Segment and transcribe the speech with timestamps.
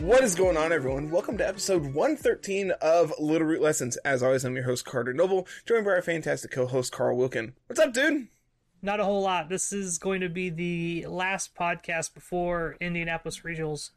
[0.00, 1.10] What is going on, everyone?
[1.10, 3.96] Welcome to episode 113 of Little Root Lessons.
[3.98, 7.54] As always, I'm your host, Carter Noble, joined by our fantastic co host, Carl Wilkin.
[7.66, 8.28] What's up, dude?
[8.82, 9.48] Not a whole lot.
[9.48, 13.90] This is going to be the last podcast before Indianapolis Regionals.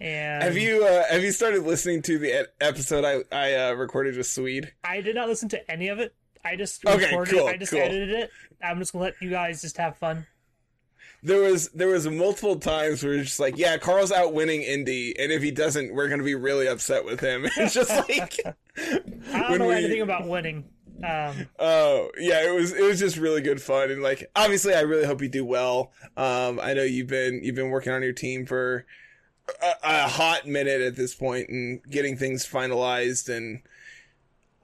[0.00, 4.16] And Have you uh, have you started listening to the episode I I uh, recorded
[4.16, 4.72] with Swede?
[4.84, 6.14] I did not listen to any of it.
[6.44, 7.54] I just Okay, recorded cool, it.
[7.54, 7.80] I just cool.
[7.80, 8.30] edited it.
[8.62, 10.26] I'm just gonna let you guys just have fun.
[11.22, 15.18] There was there was multiple times where it's just like, yeah, Carl's out winning Indy,
[15.18, 17.46] and if he doesn't, we're gonna be really upset with him.
[17.56, 18.38] It's just like,
[18.76, 20.64] I don't know we- anything about winning.
[21.04, 24.80] Um, Oh yeah, it was it was just really good fun and like obviously I
[24.80, 25.92] really hope you do well.
[26.16, 28.84] Um, I know you've been you've been working on your team for
[29.62, 33.62] a, a hot minute at this point and getting things finalized and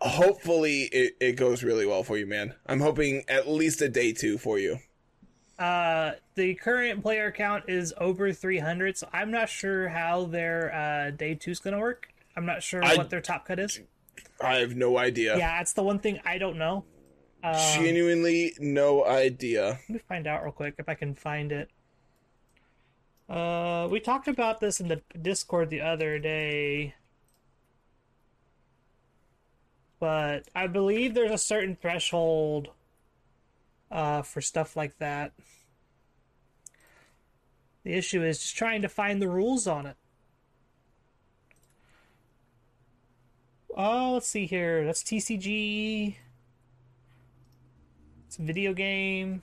[0.00, 2.54] hopefully it, it goes really well for you, man.
[2.66, 4.78] I'm hoping at least a day two for you.
[5.58, 11.10] Uh, the current player count is over 300, so I'm not sure how their uh,
[11.10, 12.08] day two is gonna work.
[12.36, 13.80] I'm not sure I- what their top cut is.
[14.40, 15.36] I have no idea.
[15.38, 16.84] Yeah, that's the one thing I don't know.
[17.42, 19.78] Um, Genuinely no idea.
[19.88, 21.68] Let me find out real quick if I can find it.
[23.28, 26.94] Uh, we talked about this in the Discord the other day,
[30.00, 32.68] but I believe there's a certain threshold
[33.90, 35.32] uh, for stuff like that.
[37.84, 39.96] The issue is just trying to find the rules on it.
[43.76, 44.84] Oh, let's see here.
[44.84, 46.16] That's TCG.
[48.26, 49.42] It's a video game.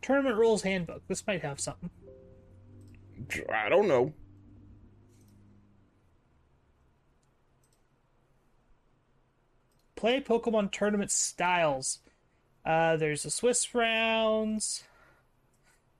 [0.00, 1.02] Tournament rules handbook.
[1.08, 1.90] This might have something.
[3.52, 4.12] I don't know.
[9.96, 12.00] Play Pokemon tournament styles.
[12.64, 14.84] Uh, there's the Swiss rounds.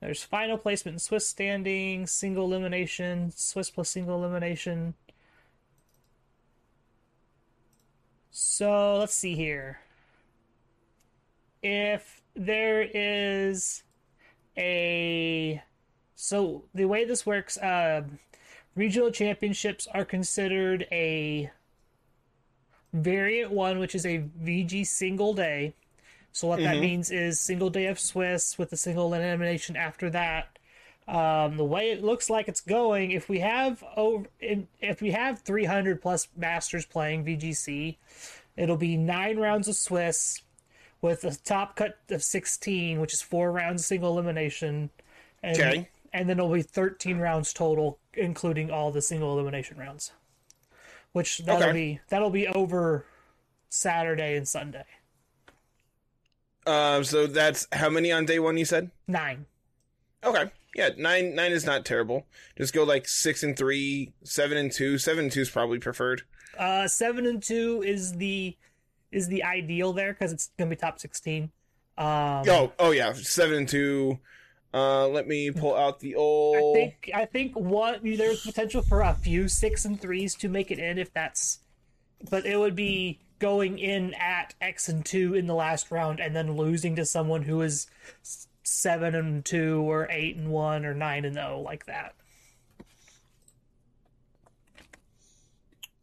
[0.01, 4.95] There's final placement and Swiss standing, single elimination, Swiss plus single elimination.
[8.31, 9.81] So let's see here.
[11.63, 13.83] If there is
[14.59, 15.63] a
[16.15, 18.03] so the way this works, uh,
[18.75, 21.51] regional championships are considered a
[22.93, 25.75] variant one, which is a VG single day.
[26.35, 30.59] So what that means is single day of Swiss with a single elimination after that.
[31.07, 35.43] Um, the way it looks like it's going, if we have over, if we have
[35.43, 37.99] 300 plus masters playing VGC,
[38.57, 40.43] it'll be nine rounds of Swiss
[41.01, 44.91] with a top cut of 16, which is four rounds of single elimination.
[45.41, 45.89] And, Okay.
[46.13, 50.11] And then it'll be 13 rounds total, including all the single elimination rounds.
[51.13, 51.73] Which that'll Okay.
[51.73, 53.05] be that'll be over
[53.69, 54.85] Saturday and Sunday.
[56.67, 58.91] Um, so that's how many on day one you said?
[59.07, 59.47] Nine.
[60.25, 60.51] Okay.
[60.75, 62.27] Yeah, nine nine is not terrible.
[62.59, 64.99] Just go like six and three, seven and two.
[64.99, 66.23] Seven and two is probably preferred.
[66.59, 68.57] Uh, seven and two is the
[69.13, 71.51] is the ideal there because it's gonna be top sixteen.
[71.97, 74.19] Um, Oh, oh yeah, seven and two.
[74.73, 76.77] Uh, let me pull out the old.
[76.77, 80.73] I think I think one there's potential for a few six and threes to make
[80.73, 81.61] it in if that's,
[82.29, 86.35] but it would be going in at X and two in the last round and
[86.35, 87.87] then losing to someone who is
[88.63, 92.15] seven and two or eight and one or nine and zero like that.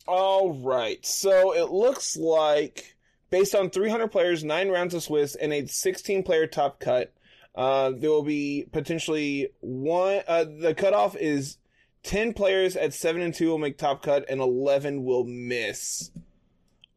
[0.06, 2.96] All right, so it looks like
[3.32, 7.12] based on 300 players, nine rounds of Swiss, and a 16 player top cut,
[7.56, 10.22] uh, there will be potentially one.
[10.28, 11.58] Uh, the cutoff is
[12.04, 16.12] 10 players at seven and two will make top cut, and 11 will miss.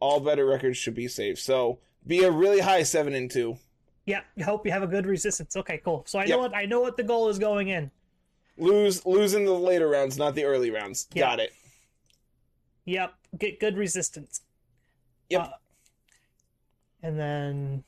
[0.05, 1.41] All better records should be safe.
[1.41, 3.57] So be a really high seven and two.
[4.05, 5.57] Yeah, hope you have a good resistance.
[5.57, 6.05] Okay, cool.
[6.07, 6.29] So I Yep.
[6.29, 7.91] know what I know what the goal is going in.
[8.59, 11.09] Lose lose in the later rounds, not the early rounds.
[11.15, 11.23] Yeah.
[11.23, 11.53] Got it.
[12.85, 14.43] Yep, get good resistance.
[15.31, 15.41] Yep.
[15.41, 15.51] Uh,
[17.03, 17.85] and then,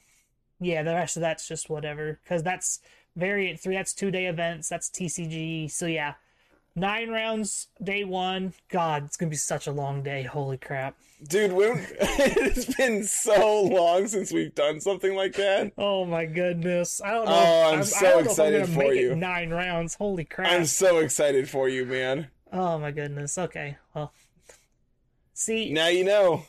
[0.59, 2.19] yeah, the rest of that's just whatever.
[2.25, 2.81] Because that's
[3.15, 5.71] variant three, that's two day events, that's TCG.
[5.71, 6.15] So, yeah,
[6.76, 8.52] nine rounds, day one.
[8.69, 10.23] God, it's going to be such a long day.
[10.23, 10.96] Holy crap.
[11.28, 15.73] Dude, it's been so long since we've done something like that.
[15.78, 17.00] Oh, my goodness.
[17.02, 17.32] I don't know.
[17.34, 19.12] Oh, I'm I so excited gonna for you.
[19.12, 19.94] It nine rounds.
[19.94, 20.52] Holy crap.
[20.52, 22.28] I'm so excited for you, man.
[22.52, 23.37] Oh, my goodness.
[23.38, 23.76] Okay.
[23.94, 24.12] Well,
[25.34, 26.44] see, Now you know.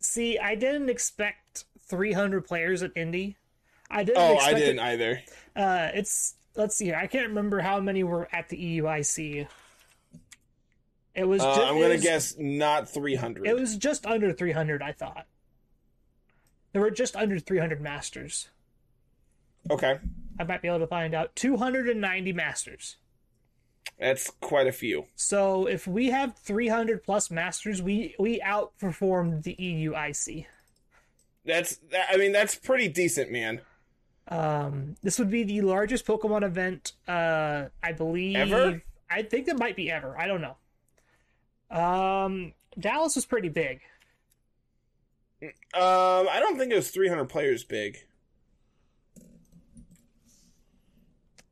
[0.00, 3.36] see, I didn't expect 300 players at Indy.
[3.90, 5.22] I didn't Oh, expect I it- didn't either.
[5.54, 6.96] Uh, it's let's see here.
[6.96, 9.46] I can't remember how many were at the EUIC.
[11.14, 11.42] It was.
[11.42, 13.46] Uh, ju- I'm gonna was- guess not 300.
[13.46, 14.82] It was just under 300.
[14.82, 15.26] I thought
[16.72, 18.48] there were just under 300 masters.
[19.70, 19.98] okay.
[20.38, 22.96] I might be able to find out 290 masters.
[23.98, 25.06] That's quite a few.
[25.14, 30.46] So if we have 300 plus masters, we we outperformed the EUIC.
[31.44, 31.78] That's
[32.10, 33.60] I mean that's pretty decent, man.
[34.28, 38.36] Um, this would be the largest Pokemon event, uh, I believe.
[38.36, 38.82] Ever?
[39.10, 40.16] I think it might be ever.
[40.18, 40.56] I don't know.
[41.72, 43.80] Um, Dallas was pretty big.
[45.42, 47.98] Um, I don't think it was 300 players big.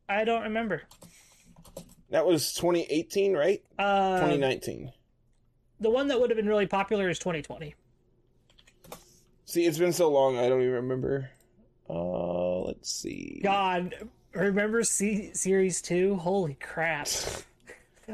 [0.09, 0.83] I don't remember.
[2.11, 3.63] That was 2018, right?
[3.79, 4.93] Uh, 2019.
[5.81, 7.75] the one that would have been really popular is 2020.
[9.47, 11.31] See, it's been so long, I don't even remember.
[11.89, 13.41] Uh, let's see.
[13.43, 13.95] God,
[14.33, 16.17] remember C- Series Two?
[16.17, 17.09] Holy crap!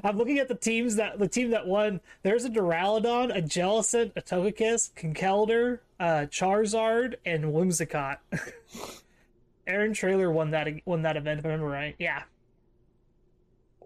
[0.05, 2.01] I'm looking at the teams that the team that won.
[2.23, 8.19] There's a Duraludon, a Jellicent, a Togekiss, Conkeldurr, uh, Charizard, and Whimsicott.
[9.67, 11.95] Aaron Traylor won that won that event, if I remember right.
[11.99, 12.23] Yeah,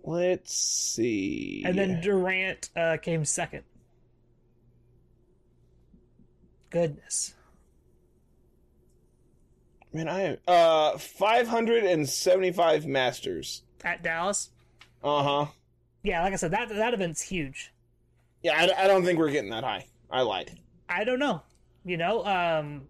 [0.04, 1.62] Let's see.
[1.64, 3.64] and then Durant uh, came second.
[6.70, 7.34] Goodness.
[9.92, 13.62] man, I am uh 575 masters.
[13.82, 14.50] At Dallas,
[15.02, 15.46] Uh huh.
[16.02, 17.72] Yeah, like I said, that that event's huge.
[18.42, 19.86] Yeah, I, I don't think we're getting that high.
[20.10, 20.58] I lied.
[20.88, 21.42] I don't know,
[21.84, 22.82] you know, um,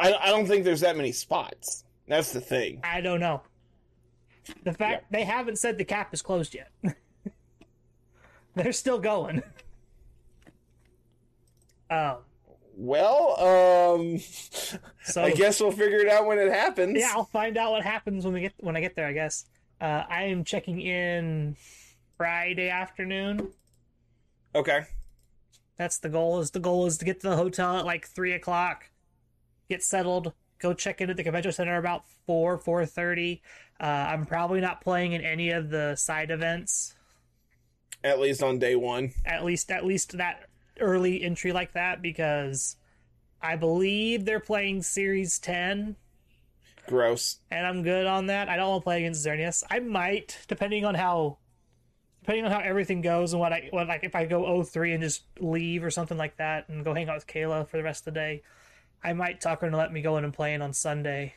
[0.00, 1.84] I I don't think there's that many spots.
[2.06, 2.80] That's the thing.
[2.84, 3.42] I don't know.
[4.64, 6.70] The fact they haven't said the cap is closed yet.
[8.54, 9.42] They're still going.
[11.90, 12.18] Um,
[12.76, 13.40] Well,
[13.98, 14.18] um,
[15.04, 16.98] so I guess we'll figure it out when it happens.
[16.98, 19.06] yeah, I'll find out what happens when we get when I get there.
[19.06, 19.46] I guess
[19.80, 21.56] uh, I am checking in
[22.18, 23.52] Friday afternoon.
[24.54, 24.82] Okay.
[25.78, 26.40] That's the goal.
[26.40, 28.90] Is the goal is to get to the hotel at like three o'clock,
[29.70, 33.40] get settled, go check in at the convention center about four four thirty.
[33.80, 36.96] Uh, I'm probably not playing in any of the side events.
[38.02, 39.12] At least on day one.
[39.24, 40.48] at least at least that
[40.80, 42.76] early entry like that because
[43.40, 45.96] I believe they're playing Series 10
[46.86, 47.38] Gross.
[47.50, 48.48] and I'm good on that.
[48.48, 49.62] I don't want to play against Xerneas.
[49.70, 51.38] I might depending on how
[52.28, 55.02] depending on how everything goes and what I what like if I go 03 and
[55.02, 58.06] just leave or something like that and go hang out with Kayla for the rest
[58.06, 58.42] of the day.
[59.02, 61.36] I might talk her into let me go in and play in on Sunday.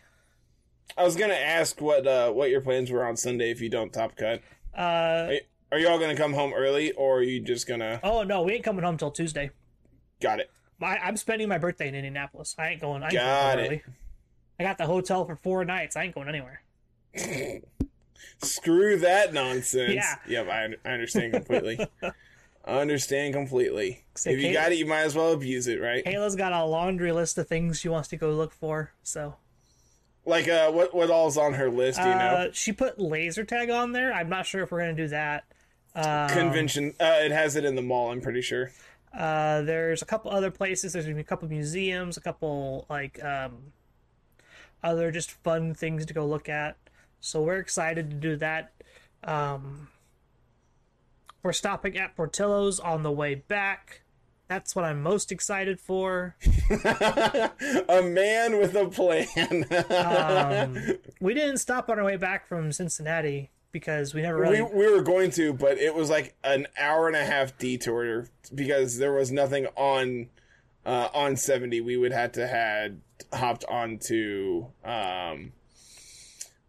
[0.98, 3.94] I was gonna ask what uh what your plans were on Sunday if you don't
[3.94, 4.42] top cut.
[4.78, 5.32] Uh
[5.72, 8.52] Are you all gonna come home early or are you just gonna oh no, we
[8.52, 9.52] ain't coming home till Tuesday.
[10.20, 10.52] got it?
[10.82, 12.54] I, I'm spending my birthday in Indianapolis.
[12.60, 13.02] I ain't going.
[13.02, 13.68] I ain't Got home it.
[13.68, 13.84] early.
[14.60, 15.96] I got the hotel for four nights.
[15.96, 16.64] I ain't going anywhere.
[18.42, 19.94] Screw that nonsense.
[19.94, 20.16] Yeah.
[20.28, 21.80] Yep, I, I understand completely.
[22.64, 24.04] I understand completely.
[24.16, 26.04] Say if you got it, you might as well abuse it, right?
[26.06, 28.92] Kayla's got a laundry list of things she wants to go look for.
[29.04, 29.36] So
[30.26, 32.00] Like, uh, what what all's on her list?
[32.00, 32.16] Do you know?
[32.16, 34.14] uh, she put laser tag on there.
[34.14, 35.46] I'm not sure if we're gonna do that.
[35.96, 36.94] Uh, Convention.
[37.00, 38.12] Uh, it has it in the mall.
[38.12, 38.72] I'm pretty sure.
[39.18, 40.94] uh, there's a couple other places.
[40.94, 43.74] There's gonna be a couple museums, a couple like um,
[44.84, 46.78] other just fun things to go look at.
[47.22, 48.74] So we're excited to do that.
[49.24, 49.88] Um,
[51.44, 54.02] we're stopping at Portillo's on the way back.
[54.48, 56.36] That's what I'm most excited for.
[56.84, 59.66] a man with a plan.
[59.90, 64.62] Um, we didn't stop on our way back from Cincinnati because we never really.
[64.62, 68.28] we, we were going to, but it was like an hour and a half detour
[68.54, 70.28] because there was nothing on
[70.86, 71.80] uh, on seventy.
[71.80, 73.00] We would have to had
[73.34, 75.54] hopped onto um,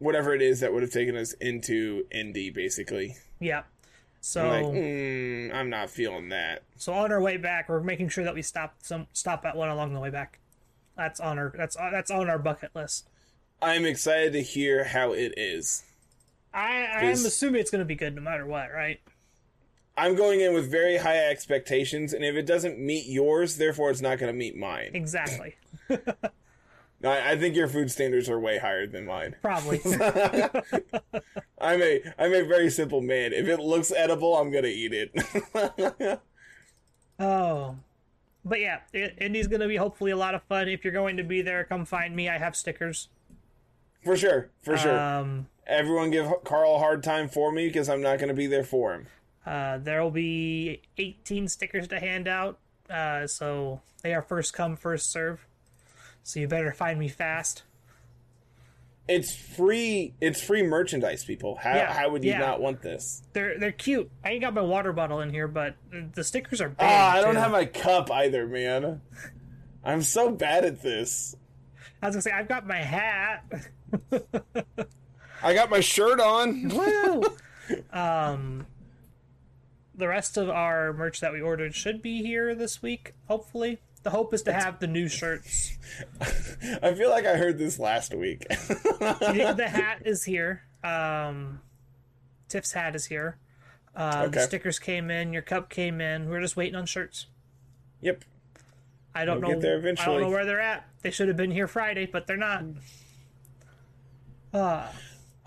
[0.02, 3.16] whatever it is that would have taken us into Indy, basically.
[3.40, 3.62] yeah.
[4.24, 6.62] So I'm like, mm, I'm not feeling that.
[6.76, 9.68] so on our way back, we're making sure that we stop some stop at one
[9.68, 10.38] along the way back.
[10.96, 13.08] That's on our that's that's on our bucket list.
[13.60, 15.82] I'm excited to hear how it is.
[16.54, 19.00] I I'm assuming it's going to be good no matter what, right?
[19.96, 24.00] I'm going in with very high expectations, and if it doesn't meet yours, therefore it's
[24.00, 24.90] not going to meet mine.
[24.94, 25.56] Exactly.
[27.04, 29.36] I, I think your food standards are way higher than mine.
[29.42, 29.80] Probably.
[31.60, 33.32] I'm a I'm a very simple man.
[33.32, 36.20] If it looks edible, I'm gonna eat it.
[37.18, 37.76] oh.
[38.44, 40.68] But yeah, it, Indy's going to be hopefully a lot of fun.
[40.68, 42.28] If you're going to be there, come find me.
[42.28, 43.08] I have stickers.
[44.02, 44.98] for sure, for sure.
[44.98, 48.64] Um, Everyone give Carl a hard time for me because I'm not gonna be there
[48.64, 49.06] for him.
[49.46, 52.58] Uh, there will be 18 stickers to hand out,
[52.90, 55.46] uh, so they are first come, first serve.
[56.22, 57.62] So you better find me fast.
[59.08, 60.14] It's free.
[60.20, 61.56] It's free merchandise, people.
[61.56, 62.38] How Yeah, how would you yeah.
[62.38, 63.22] not want this?
[63.32, 64.10] They're they're cute.
[64.24, 65.74] I ain't got my water bottle in here, but
[66.14, 66.78] the stickers are big.
[66.80, 67.40] Ah, I don't too.
[67.40, 69.00] have my cup either, man.
[69.84, 71.34] I'm so bad at this.
[72.00, 73.44] I was gonna say I've got my hat.
[75.42, 76.68] I got my shirt on.
[76.68, 77.22] Woo!
[77.92, 78.66] um,
[79.94, 83.14] the rest of our merch that we ordered should be here this week.
[83.26, 85.76] Hopefully, the hope is to have the new shirts.
[86.82, 88.46] I feel like I heard this last week.
[88.48, 90.62] the, hat is here.
[90.82, 91.60] Um,
[92.48, 93.38] Tiff's hat is here.
[93.94, 95.32] Uh, The stickers came in.
[95.32, 96.28] Your cup came in.
[96.28, 97.26] We're just waiting on shirts.
[98.00, 98.24] yep.
[99.14, 99.60] I don't They'll know.
[99.60, 100.88] there I don't know where they're at.
[101.02, 102.64] They should have been here Friday, but they're not.
[104.54, 104.86] Uh,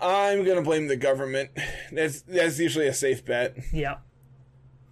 [0.00, 1.50] I'm gonna blame the government.
[1.90, 3.56] That's that's usually a safe bet.
[3.72, 3.96] yeah.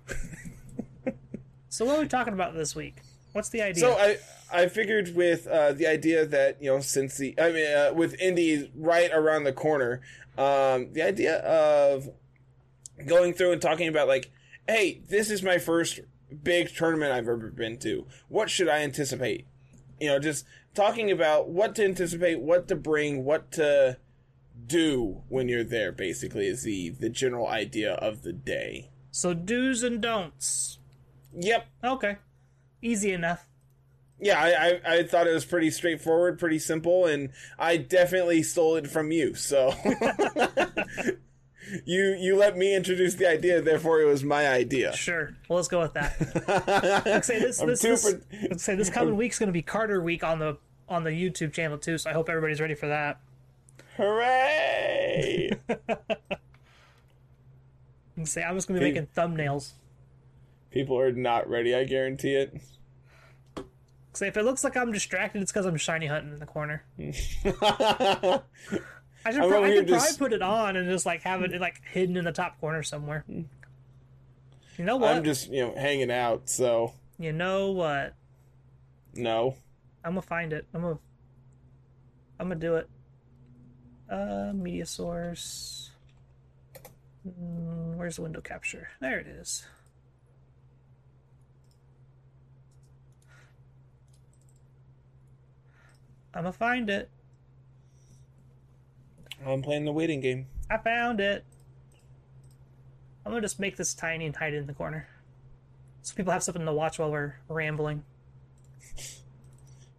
[1.69, 2.97] so what are we talking about this week?
[3.35, 3.81] What's the idea?
[3.81, 4.17] So I
[4.53, 8.15] I figured with uh, the idea that you know since the I mean uh, with
[8.21, 10.01] Indy right around the corner,
[10.39, 12.09] um, the idea of
[13.05, 14.31] going through and talking about like,
[14.69, 15.99] hey, this is my first
[16.45, 18.07] big tournament I've ever been to.
[18.29, 19.47] What should I anticipate?
[20.01, 23.99] You know, just talking about what to anticipate, what to bring, what to
[24.65, 25.91] do when you're there.
[25.91, 28.91] Basically, is the the general idea of the day.
[29.11, 30.79] so do's and don'ts.
[31.37, 31.67] Yep.
[31.83, 32.17] Okay,
[32.85, 33.47] easy enough.
[34.21, 38.77] Yeah, I, I, I thought it was pretty straightforward, pretty simple, and I definitely stole
[38.77, 39.35] it from you.
[39.35, 39.75] So
[41.85, 44.95] you you let me introduce the idea, therefore it was my idea.
[44.95, 45.35] Sure.
[45.49, 47.03] Well, let's go with that.
[47.05, 47.59] Let's say this.
[47.59, 48.15] This, this
[48.51, 50.57] let's say this coming week's going to be Carter week on the
[50.89, 51.99] on the YouTube channel too.
[51.99, 53.21] So I hope everybody's ready for that.
[53.97, 55.51] Hooray!
[58.25, 59.73] Say I'm just going to be making thumbnails.
[60.75, 61.73] People are not ready.
[61.75, 62.61] I guarantee it.
[64.13, 66.83] Say if it looks like I'm distracted, it's because I'm shiny hunting in the corner.
[66.99, 67.55] I should.
[69.41, 72.17] I'm pro- I could probably put it on and just like have it like hidden
[72.17, 73.25] in the top corner somewhere.
[73.29, 75.15] You know what?
[75.17, 76.49] I'm just you know hanging out.
[76.51, 78.15] So You know what?
[79.15, 79.55] no.
[80.05, 80.67] I'm gonna find it.
[80.75, 80.99] I'm gonna.
[82.41, 82.89] I'm gonna do it.
[84.11, 85.91] Uh, media source.
[87.27, 88.89] Mm, where's the window capture?
[89.01, 89.65] There it is.
[96.35, 97.09] I'm gonna find it.
[99.47, 100.47] I'm playing the waiting game.
[100.71, 101.45] I found it.
[103.25, 105.09] I'm gonna just make this tiny and hide it in the corner,
[106.03, 108.05] so people have something to watch while we're rambling.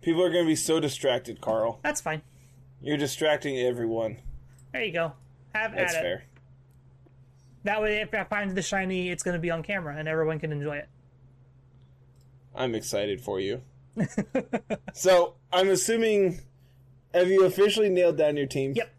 [0.01, 1.79] People are to be so distracted, Carl.
[1.81, 2.21] That's fine.
[2.81, 4.17] You're distracting everyone.
[4.71, 5.13] There you go.
[5.55, 6.03] Have That's at it.
[6.03, 6.23] fair.
[7.63, 10.51] That way, if I find the shiny, it's to be on camera and everyone can
[10.51, 10.89] enjoy it.
[12.53, 13.63] I'm excited for you.
[14.93, 16.39] So I'm assuming,
[17.13, 18.73] have you officially nailed down your team?
[18.75, 18.91] Yep.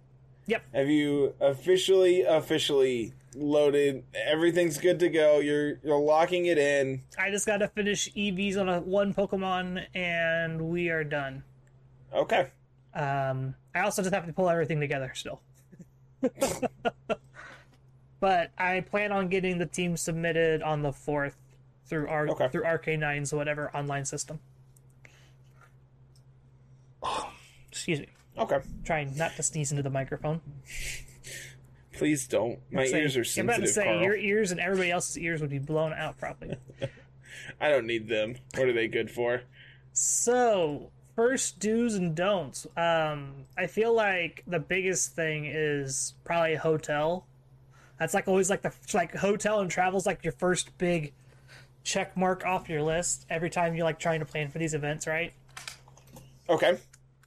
[0.46, 0.62] Yep.
[0.74, 4.04] Have you officially officially loaded?
[4.14, 5.40] Everything's good to go.
[5.40, 7.02] You're you're locking it in.
[7.18, 11.42] I just got to finish EVs on a one Pokemon and we are done.
[12.14, 12.48] Okay.
[12.94, 15.40] Um, I also just have to pull everything together still.
[18.20, 21.36] but I plan on getting the team submitted on the fourth
[21.86, 22.48] through our Okay.
[22.48, 24.40] through RK9's whatever online system.
[27.76, 28.09] Excuse me.
[28.38, 28.59] Okay.
[28.85, 30.40] Trying not to sneeze into the microphone.
[31.92, 32.59] Please don't.
[32.73, 33.38] My ears are sensitive.
[33.38, 34.02] I'm about to say Carl.
[34.02, 36.56] your ears and everybody else's ears would be blown out probably.
[37.61, 38.37] I don't need them.
[38.54, 39.42] What are they good for?
[39.92, 42.66] So, first do's and don'ts.
[42.78, 47.26] Um, I feel like the biggest thing is probably a hotel.
[47.99, 51.12] That's like always like the like hotel and travel's like your first big
[51.85, 55.06] check mark off your list every time you're like trying to plan for these events,
[55.06, 55.35] right?
[56.49, 56.78] Okay.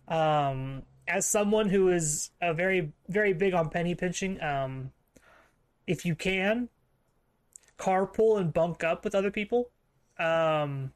[0.10, 4.92] Um, as someone who is a very very big on penny pinching, um,
[5.88, 6.70] if you can,
[7.78, 9.70] carpool and bunk up with other people.
[10.20, 10.92] Um,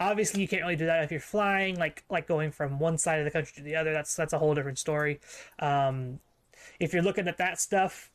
[0.00, 3.18] obviously, you can't really do that if you're flying, like like going from one side
[3.18, 3.92] of the country to the other.
[3.92, 5.20] That's that's a whole different story.
[5.58, 6.20] Um,
[6.80, 8.10] if you're looking at that stuff,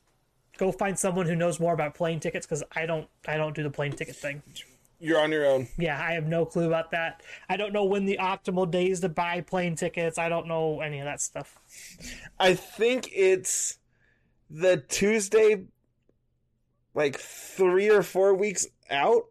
[0.56, 3.62] go find someone who knows more about plane tickets because I don't I don't do
[3.62, 4.42] the plane ticket thing.
[4.98, 5.68] You're on your own.
[5.76, 7.22] Yeah, I have no clue about that.
[7.48, 10.18] I don't know when the optimal days to buy plane tickets.
[10.18, 11.58] I don't know any of that stuff.
[12.38, 13.78] I think it's
[14.50, 15.64] the Tuesday,
[16.94, 19.24] like three or four weeks out.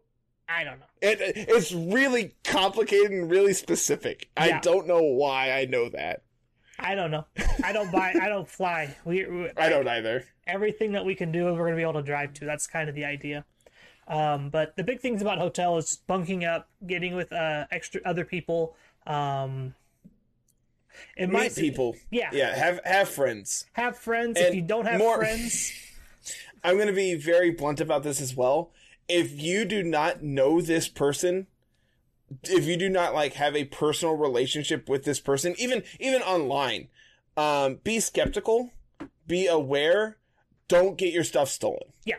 [0.48, 0.86] I don't know.
[1.00, 4.28] It it's really complicated and really specific.
[4.36, 6.22] I don't know why I know that.
[6.78, 7.24] I don't know.
[7.62, 8.14] I don't buy.
[8.20, 8.94] I don't fly.
[9.04, 10.24] We, we I don't either.
[10.46, 12.44] everything that we can do, we're gonna be able to drive to.
[12.44, 13.44] That's kind of the idea.
[14.06, 18.24] Um, but the big things about hotel is bunking up, getting with uh, extra other
[18.24, 18.76] people.
[19.06, 19.74] Um,
[21.16, 21.96] it Meet might people.
[22.10, 22.30] Yeah.
[22.32, 22.54] Yeah.
[22.54, 23.66] Have have friends.
[23.72, 24.38] have friends.
[24.38, 25.72] if you don't have more- friends,
[26.64, 28.70] I'm going to be very blunt about this as well.
[29.08, 31.46] If you do not know this person,
[32.44, 36.88] if you do not like have a personal relationship with this person, even even online,
[37.36, 38.70] um, be skeptical,
[39.26, 40.16] be aware,
[40.68, 41.82] don't get your stuff stolen.
[42.04, 42.16] yeah,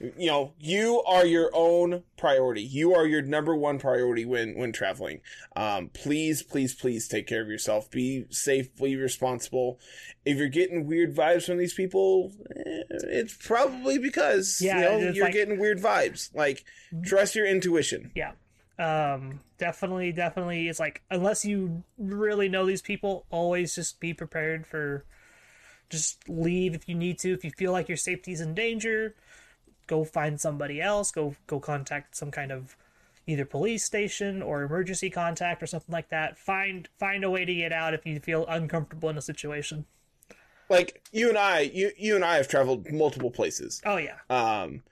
[0.00, 4.72] you know you are your own priority you are your number one priority when when
[4.72, 5.20] traveling
[5.56, 9.78] um please please please take care of yourself be safe be responsible
[10.24, 15.10] if you're getting weird vibes from these people eh, it's probably because Yeah, you know,
[15.12, 16.64] you're like- getting weird vibes like
[17.04, 18.32] trust your intuition Yeah.
[18.78, 20.66] Um, definitely, definitely.
[20.66, 25.04] It's like, unless you really know these people, always just be prepared for
[25.90, 27.34] just leave if you need to.
[27.34, 29.16] If you feel like your safety is in danger,
[29.90, 31.10] go find somebody else.
[31.10, 32.76] Go, go contact some kind of
[33.26, 36.38] either police station or emergency contact or something like that.
[36.38, 39.84] Find, find a way to get out if you feel uncomfortable in a situation.
[40.68, 44.18] like you and i you you and i have traveled multiple places Oh, yeah.
[44.30, 44.82] um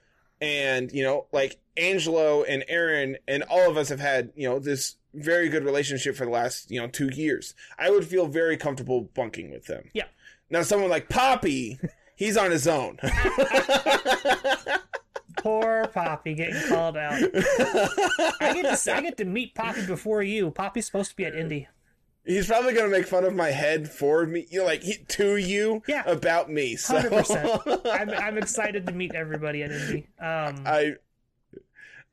[0.40, 4.58] and you know like angelo and aaron and all of us have had you know
[4.58, 8.56] this very good relationship for the last you know two years i would feel very
[8.56, 10.08] comfortable bunking with them Yeah.
[10.50, 11.78] now someone like poppy
[12.16, 12.98] he's on his own
[16.08, 17.12] Poppy getting called out.
[18.40, 20.50] I get to I get to meet Poppy before you.
[20.50, 21.68] Poppy's supposed to be at Indy.
[22.24, 25.36] he's probably gonna make fun of my head for me you know like he, to
[25.36, 26.02] you Yeah.
[26.06, 27.60] about me so Hundred percent.
[27.86, 30.08] I'm I'm excited to meet everybody at Indy.
[30.20, 30.94] Um, I,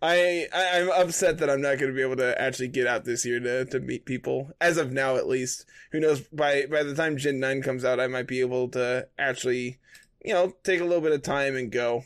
[0.01, 3.05] I, I- I'm upset that I'm not going to be able to actually get out
[3.05, 4.51] this year to, to meet people.
[4.61, 5.65] As of now, at least.
[5.91, 6.21] Who knows?
[6.21, 9.77] By by the time Gen Nine comes out, I might be able to actually,
[10.23, 12.03] you know, take a little bit of time and go.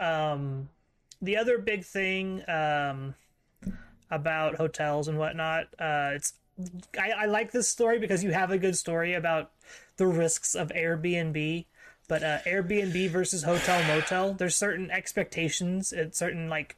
[0.00, 0.68] Um,
[1.22, 3.14] the other big thing um,
[4.10, 6.34] about hotels and whatnot, uh, it's
[6.98, 9.50] I, I like this story because you have a good story about
[9.96, 11.66] the risks of Airbnb.
[12.08, 16.76] But uh, Airbnb versus hotel motel, there's certain expectations and certain like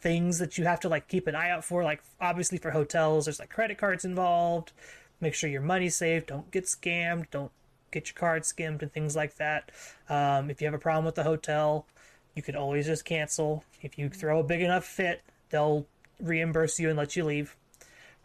[0.00, 1.84] things that you have to like keep an eye out for.
[1.84, 4.72] Like obviously for hotels, there's like credit cards involved.
[5.20, 6.26] Make sure your money's safe.
[6.26, 7.30] Don't get scammed.
[7.30, 7.52] Don't
[7.90, 9.70] get your card skimmed and things like that.
[10.08, 11.86] Um, if you have a problem with the hotel,
[12.38, 13.64] you can always just cancel.
[13.82, 15.88] If you throw a big enough fit, they'll
[16.22, 17.56] reimburse you and let you leave.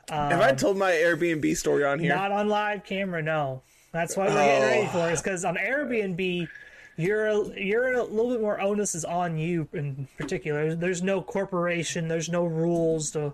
[0.07, 2.13] Have I told my Airbnb story on here?
[2.13, 3.63] Not on live camera, no.
[3.91, 5.09] That's what we're getting ready for.
[5.09, 6.47] Is because on Airbnb,
[6.95, 10.75] you're you're a little bit more onus is on you in particular.
[10.75, 12.07] There's no corporation.
[12.07, 13.33] There's no rules to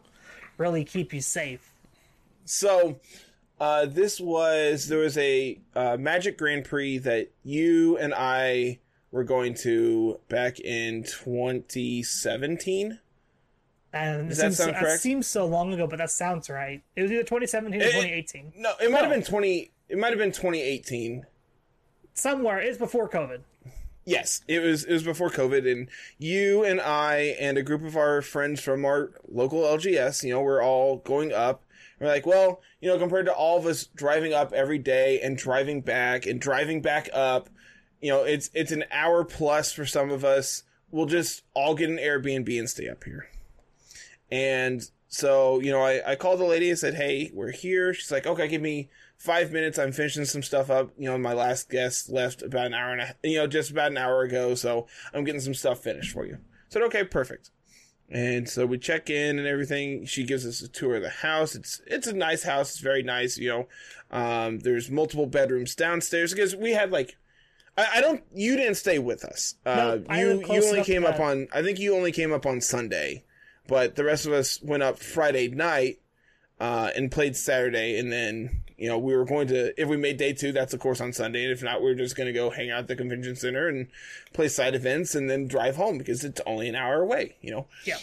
[0.58, 1.74] really keep you safe.
[2.46, 3.02] So,
[3.60, 8.80] uh, this was there was a uh, Magic Grand Prix that you and I
[9.12, 13.00] were going to back in 2017.
[13.91, 15.02] And Does it that seems, sound that correct?
[15.02, 16.84] seems so long ago, but that sounds right.
[16.95, 18.54] It was either 2017 or It- 2018.
[18.56, 19.72] No, it might have been 20.
[19.89, 21.26] It might have been 2018.
[22.13, 22.60] Somewhere.
[22.60, 23.39] It's before COVID.
[24.06, 27.95] Yes, it was it was before COVID, and you and I and a group of
[27.95, 31.63] our friends from our local LGS, you know, we're all going up.
[32.00, 35.38] We're like, well, you know, compared to all of us driving up every day and
[35.38, 37.50] driving back and driving back up,
[38.02, 40.64] you know, it's it's an hour plus for some of us.
[40.92, 43.30] We'll just all get an Airbnb and stay up here.
[44.32, 47.94] And so, you know, I, I called the lady and said, Hey, we're here.
[47.94, 49.78] She's like, Okay, give me five minutes.
[49.78, 50.92] I'm finishing some stuff up.
[50.98, 53.92] You know, my last guest left about an hour and a you know, just about
[53.92, 56.36] an hour ago, so I'm getting some stuff finished for you.
[56.36, 57.52] I said, Okay, perfect.
[58.12, 60.06] And so we check in and everything.
[60.06, 61.54] She gives us a tour of the house.
[61.54, 62.72] It's it's a nice house.
[62.72, 63.68] It's very nice, you know.
[64.10, 67.18] Um, there's multiple bedrooms downstairs because we had like
[67.78, 69.56] I, I don't you didn't stay with us.
[69.66, 72.62] Uh, No, you you only came up on I think you only came up on
[72.62, 73.24] Sunday,
[73.68, 76.00] but the rest of us went up Friday night
[76.60, 80.18] uh, and played Saturday, and then you know we were going to if we made
[80.18, 82.34] day two, that's of course on Sunday, and if not, we are just going to
[82.34, 83.88] go hang out at the convention center and
[84.34, 87.68] play side events, and then drive home because it's only an hour away, you know.
[87.86, 87.98] Yeah.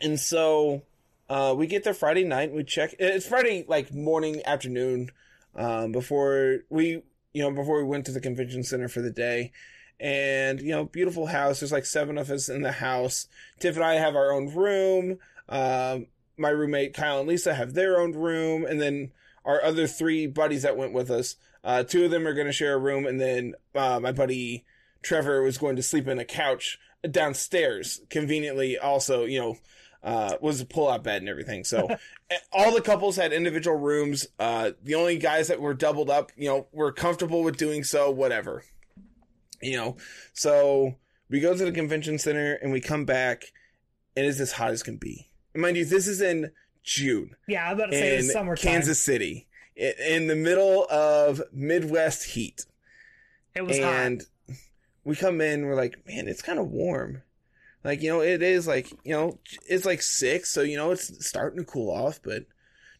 [0.00, 0.82] And so
[1.28, 2.52] uh, we get there Friday night.
[2.52, 2.94] We check.
[2.98, 5.10] It's Friday like morning, afternoon,
[5.56, 7.02] um, before we
[7.36, 9.52] you know before we went to the convention center for the day.
[10.00, 11.60] And you know, beautiful house.
[11.60, 13.28] There's like seven of us in the house.
[13.60, 15.18] Tiff and I have our own room.
[15.46, 16.06] Um,
[16.38, 19.12] my roommate Kyle and Lisa have their own room, and then
[19.44, 21.36] our other three buddies that went with us.
[21.62, 24.64] Uh, two of them are going to share a room, and then uh, my buddy
[25.02, 26.78] Trevor was going to sleep in a couch
[27.10, 28.00] downstairs.
[28.08, 29.58] Conveniently, also, you know,
[30.02, 31.64] uh, was a pull-out bed and everything.
[31.64, 31.88] So
[32.30, 34.26] eh, all the couples had individual rooms.
[34.38, 38.10] Uh, the only guys that were doubled up, you know, were comfortable with doing so.
[38.10, 38.64] Whatever,
[39.60, 39.96] you know.
[40.32, 40.96] So
[41.28, 43.52] we go to the convention center and we come back,
[44.16, 45.28] and it's as hot as can be.
[45.54, 48.62] And mind you, this is in June Yeah, I'm about to say it's summertime.
[48.62, 52.64] Kansas City, in the middle of Midwest heat
[53.54, 53.92] it was hot.
[53.92, 54.22] and
[55.04, 57.22] we come in we're like man it's kind of warm
[57.86, 61.26] like you know it is like you know it's like six so you know it's
[61.26, 62.44] starting to cool off but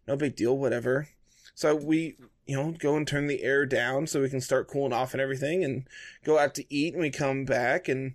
[0.08, 1.08] no big deal whatever
[1.54, 4.92] so we you know go and turn the air down so we can start cooling
[4.92, 5.86] off and everything and
[6.24, 8.14] go out to eat and we come back and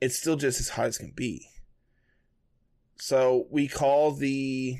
[0.00, 1.48] it's still just as hot as can be.
[2.96, 4.78] So we call the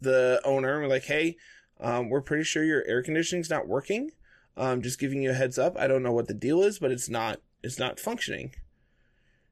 [0.00, 1.36] the owner and we're like, hey,
[1.80, 4.10] um, we're pretty sure your air conditioning's not working.
[4.56, 5.76] Um, just giving you a heads up.
[5.78, 8.52] I don't know what the deal is, but it's not it's not functioning.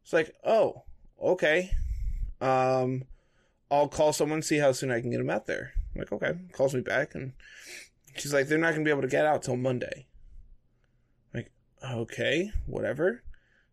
[0.02, 0.84] It's like, oh,
[1.22, 1.70] okay.
[2.40, 3.04] Um,
[3.70, 5.72] I'll call someone see how soon I can get them out there.
[5.94, 6.32] I'm like, okay.
[6.52, 7.32] Calls me back and
[8.16, 10.06] she's like, they're not gonna be able to get out till Monday.
[11.34, 11.52] I'm like,
[11.92, 13.22] okay, whatever.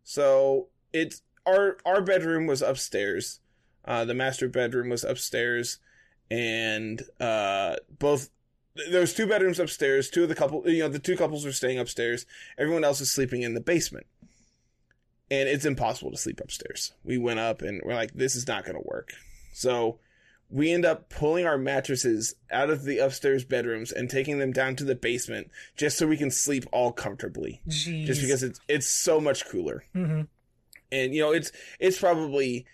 [0.02, 3.40] So it's our our bedroom was upstairs.
[3.84, 5.78] Uh, the master bedroom was upstairs,
[6.30, 8.30] and uh, both
[8.90, 10.10] there was two bedrooms upstairs.
[10.10, 12.26] Two of the couple, you know, the two couples were staying upstairs.
[12.58, 14.06] Everyone else is sleeping in the basement,
[15.30, 16.92] and it's impossible to sleep upstairs.
[17.04, 19.12] We went up and we're like, this is not going to work.
[19.52, 19.98] So
[20.50, 24.76] we end up pulling our mattresses out of the upstairs bedrooms and taking them down
[24.76, 27.62] to the basement just so we can sleep all comfortably.
[27.68, 28.06] Jeez.
[28.06, 30.22] Just because it's it's so much cooler hmm
[30.94, 32.66] and you know it's it's probably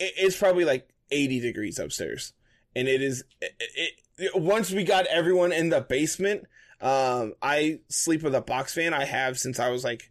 [0.00, 2.32] it's probably like 80 degrees upstairs
[2.74, 6.44] and it is it, it, once we got everyone in the basement
[6.80, 10.10] um i sleep with a box fan i have since i was like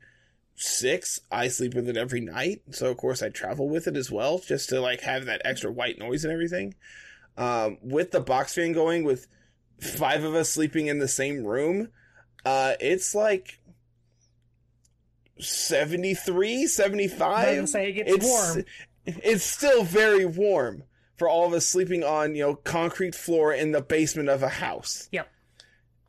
[0.56, 4.12] six i sleep with it every night so of course i travel with it as
[4.12, 6.74] well just to like have that extra white noise and everything
[7.38, 9.28] um with the box fan going with
[9.82, 11.90] five of us sleeping in the same room
[12.46, 13.60] uh it's like
[15.40, 18.64] 73 75 say it gets it's warm.
[19.06, 20.84] it's still very warm
[21.18, 24.50] for all of us sleeping on you know concrete floor in the basement of a
[24.50, 25.28] house Yep.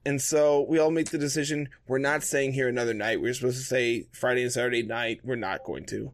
[0.07, 1.69] And so we all make the decision.
[1.87, 3.21] We're not staying here another night.
[3.21, 5.21] We are supposed to stay friday and saturday night.
[5.25, 6.13] We're not going to.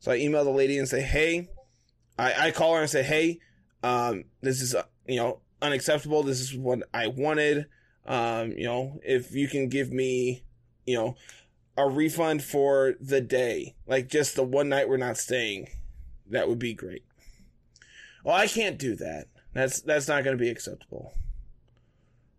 [0.00, 1.50] So i email the lady and say hey
[2.18, 3.40] i, I call her and say hey
[3.82, 6.22] um, this is uh, you know unacceptable.
[6.22, 7.66] This is what i wanted.
[8.06, 10.42] Um, you know if you can give me
[10.86, 11.16] you know
[11.76, 15.68] a refund for the day like just the one night we're not staying
[16.30, 17.04] that would be great.
[18.24, 19.28] Well i can't do that.
[19.52, 21.12] That's that's not going to be acceptable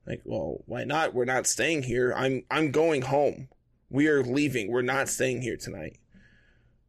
[0.09, 1.13] like well why not?
[1.13, 2.13] We're not staying here.
[2.17, 3.47] I'm i'm going home.
[3.89, 4.71] We are leaving.
[4.71, 5.99] We're not staying here tonight.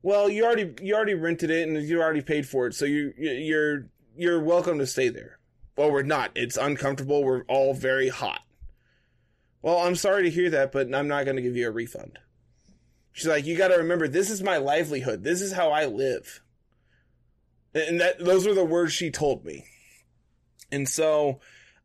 [0.03, 2.75] Well you already you already rented it and you already paid for it.
[2.75, 5.39] So you you're you're welcome to stay there.
[5.77, 6.33] Well we're not.
[6.35, 7.23] It's uncomfortable.
[7.23, 8.41] We're all very hot.
[9.63, 12.19] Well i'm sorry to hear that but i'm not going to give you a refund.
[13.13, 15.23] She's like you got to remember this is my livelihood.
[15.23, 16.41] This is how i live.
[17.75, 19.67] And that those were the words she told me.
[20.73, 21.41] And so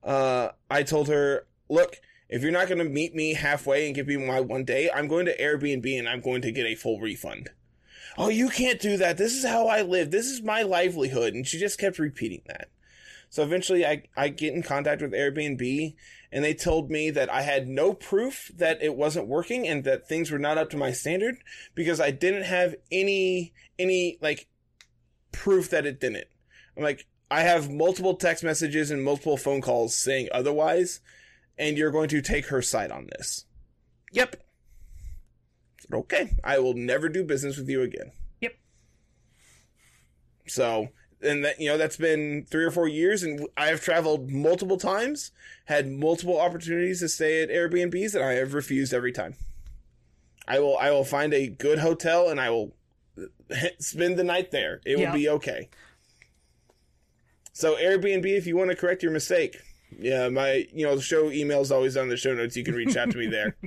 [0.05, 1.97] uh, i told her look
[2.29, 5.07] if you're not going to meet me halfway and give me my one day i'm
[5.07, 7.49] going to airbnb and i'm going to get a full refund.
[8.17, 9.17] Oh you can't do that.
[9.17, 10.11] This is how i live.
[10.11, 11.33] This is my livelihood.
[11.33, 12.69] And she just kept repeating that.
[13.29, 15.95] So eventually I, I get in contact with airbnb
[16.31, 20.07] and they told me that i had no proof that it wasn't working and that
[20.07, 21.35] things were not up to my standard
[21.75, 24.47] because i didn't have any any like
[25.35, 26.27] proof that it didn't.
[26.75, 30.99] I'm like i have multiple text messages and multiple phone calls saying otherwise
[31.57, 33.45] and you're going to take her side on this.
[34.11, 34.35] Yep.
[35.93, 38.11] Okay i will never do business with you again.
[38.41, 38.53] Yep.
[40.47, 40.89] so
[41.21, 44.77] and that you know that's been three or four years and i have traveled multiple
[44.77, 45.31] times
[45.65, 49.35] had multiple opportunities to stay at airbnbs and i have refused every time.
[50.47, 52.75] I will i will find a good hotel and i will
[53.49, 54.81] eh, spend the night there.
[54.85, 55.07] It Yeah.
[55.11, 55.69] will be okay
[57.55, 59.57] so airbnb if you want to correct your mistake
[59.97, 62.95] yeah my you know show email is always on the show notes you can reach
[62.95, 63.55] out to me there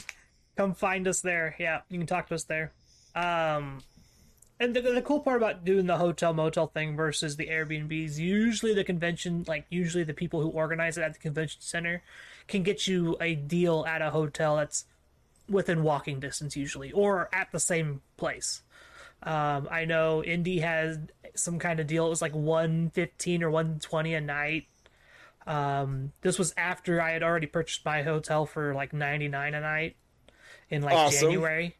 [0.58, 1.54] Come find us there.
[1.60, 2.72] Yeah, you can talk to us there.
[3.14, 3.78] Um,
[4.58, 8.74] and the, the cool part about doing the hotel motel thing versus the Airbnbs, usually
[8.74, 12.02] the convention, like usually the people who organize it at the convention center,
[12.48, 14.84] can get you a deal at a hotel that's
[15.48, 18.62] within walking distance usually, or at the same place.
[19.22, 20.98] Um, I know Indy has
[21.38, 22.06] some kind of deal.
[22.06, 24.66] It was like one fifteen or one twenty a night.
[25.46, 29.60] Um, this was after I had already purchased my hotel for like ninety nine a
[29.60, 29.96] night
[30.70, 31.28] in like Awesome.
[31.28, 31.76] January.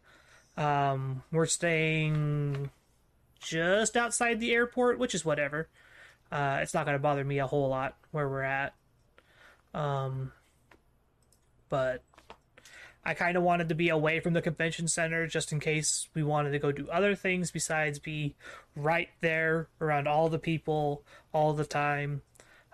[0.56, 2.70] Um, we're staying
[3.40, 5.68] just outside the airport, which is whatever.
[6.32, 8.74] Uh, it's not going to bother me a whole lot where we're at.
[9.72, 10.32] Um,
[11.68, 12.02] but
[13.08, 16.22] I kind of wanted to be away from the convention center just in case we
[16.22, 18.36] wanted to go do other things besides be
[18.76, 22.20] right there around all the people all the time.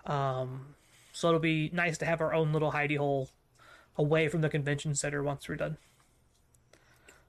[0.05, 0.75] Um,
[1.13, 3.29] so it'll be nice to have our own little hidey hole
[3.97, 5.77] away from the convention center once we're done.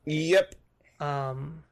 [0.05, 0.57] yep
[0.99, 1.63] Um,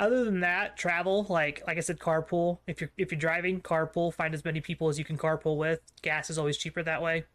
[0.00, 2.58] other than that, travel like like I said, carpool.
[2.66, 4.12] If you're if you're driving, carpool.
[4.12, 5.80] Find as many people as you can carpool with.
[6.02, 7.26] Gas is always cheaper that way.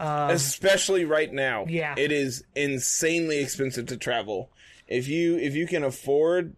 [0.00, 1.94] Um, especially right now Yeah.
[1.98, 4.48] it is insanely expensive to travel
[4.86, 6.54] if you if you can afford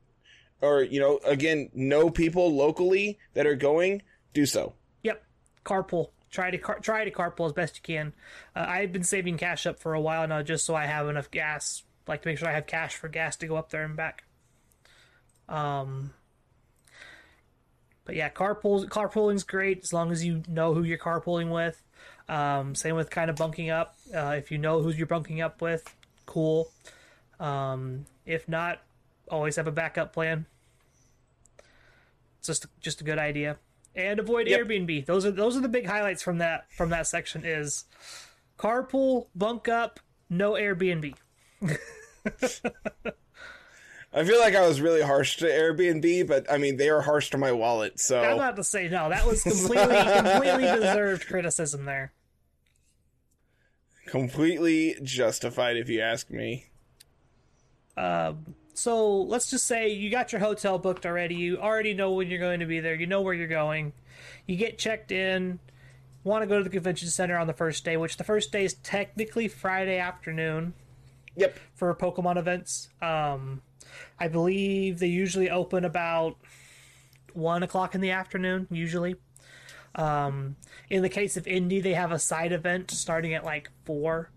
[0.60, 4.02] or you know again know people locally that are going,
[4.34, 4.74] do so.
[5.02, 5.24] Yep,
[5.64, 6.10] carpool.
[6.30, 8.12] Try to car- try to carpool as best you can.
[8.54, 11.30] Uh, I've been saving cash up for a while now, just so I have enough
[11.30, 11.82] gas.
[12.06, 14.24] Like to make sure I have cash for gas to go up there and back.
[15.48, 16.12] Um,
[18.04, 21.82] but yeah, carpool carpooling's great as long as you know who you're carpooling with.
[22.30, 23.96] Um, same with kind of bunking up.
[24.14, 25.92] Uh, if you know who you're bunking up with,
[26.26, 26.70] cool.
[27.40, 28.80] Um, if not,
[29.28, 30.46] always have a backup plan.
[32.38, 33.56] It's just just a good idea.
[33.96, 34.60] And avoid Yep.
[34.60, 35.06] Airbnb.
[35.06, 37.84] Those are those are the big highlights from that from that section is
[38.58, 41.14] carpool, bunk up, no Airbnb.
[44.12, 47.30] I feel like I was really harsh to Airbnb, but I mean they are harsh
[47.30, 49.08] to my wallet, So I'm about to say no.
[49.08, 52.12] That was completely completely deserved criticism there.
[54.10, 56.66] Completely justified if you ask me.
[58.74, 61.34] So let's just say you got your hotel booked already.
[61.34, 62.94] You already know when you're going to be there.
[62.94, 63.92] You know where you're going.
[64.46, 65.58] You get checked in.
[66.24, 68.64] Want to go to the convention center on the first day, which the first day
[68.64, 70.74] is technically Friday afternoon
[71.36, 71.58] Yep.
[71.74, 72.88] for Pokemon events.
[73.02, 73.62] Um,
[74.18, 76.36] I believe they usually open about
[77.34, 78.66] one o'clock in the afternoon.
[78.70, 79.16] Usually,
[79.94, 80.56] um,
[80.88, 84.30] in the case of Indy, they have a side event starting at like four.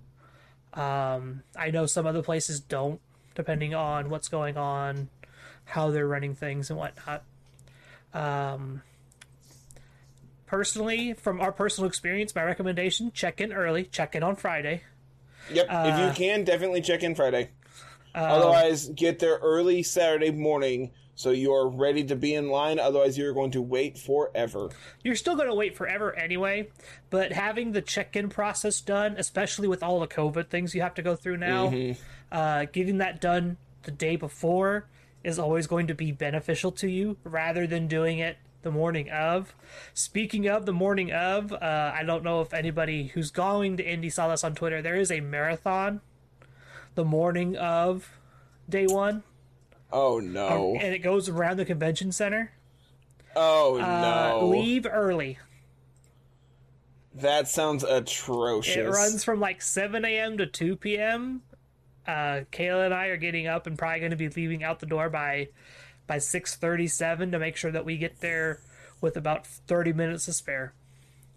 [0.73, 2.99] Um, I know some other places don't,
[3.35, 5.09] depending on what's going on,
[5.65, 7.23] how they're running things and whatnot.
[8.13, 8.81] Um,
[10.47, 13.83] personally, from our personal experience, my recommendation: check in early.
[13.85, 14.81] Check in on Friday.
[15.51, 15.67] Yep.
[15.69, 17.49] if you can, definitely check in Friday.
[18.15, 22.79] Otherwise, get there early Saturday morning so you're ready to be in line.
[22.79, 24.69] Otherwise, you're going to wait forever.
[25.03, 26.69] you're still going to wait forever anyway,
[27.09, 30.95] but having the check in process done, especially with all the COVID things you have
[30.95, 31.67] to go through now,
[32.31, 34.87] uh, getting that done the day before
[35.23, 39.53] is always going to be beneficial to you rather than doing it the morning of.
[39.93, 44.09] Speaking of the morning of, uh, I don't know if anybody who's going to Indy
[44.09, 44.81] saw this on Twitter.
[44.81, 46.01] There is a marathon
[46.95, 48.09] the morning of
[48.67, 49.23] day one,
[49.93, 50.75] Oh no!
[50.79, 52.51] and it goes around the convention center.
[53.35, 54.01] Oh Uh,
[54.39, 54.47] no!
[54.47, 55.37] leave early.
[57.15, 58.75] That sounds atrocious.
[58.75, 60.37] It runs from like 7 a.m.
[60.39, 61.43] to 2 p.m.
[62.07, 64.85] Uh, Kayla and I are getting up and probably going to be leaving out the
[64.87, 65.49] door by
[66.07, 68.59] by 6:37 to make sure that we get there
[68.99, 70.73] with about 30 minutes to spare.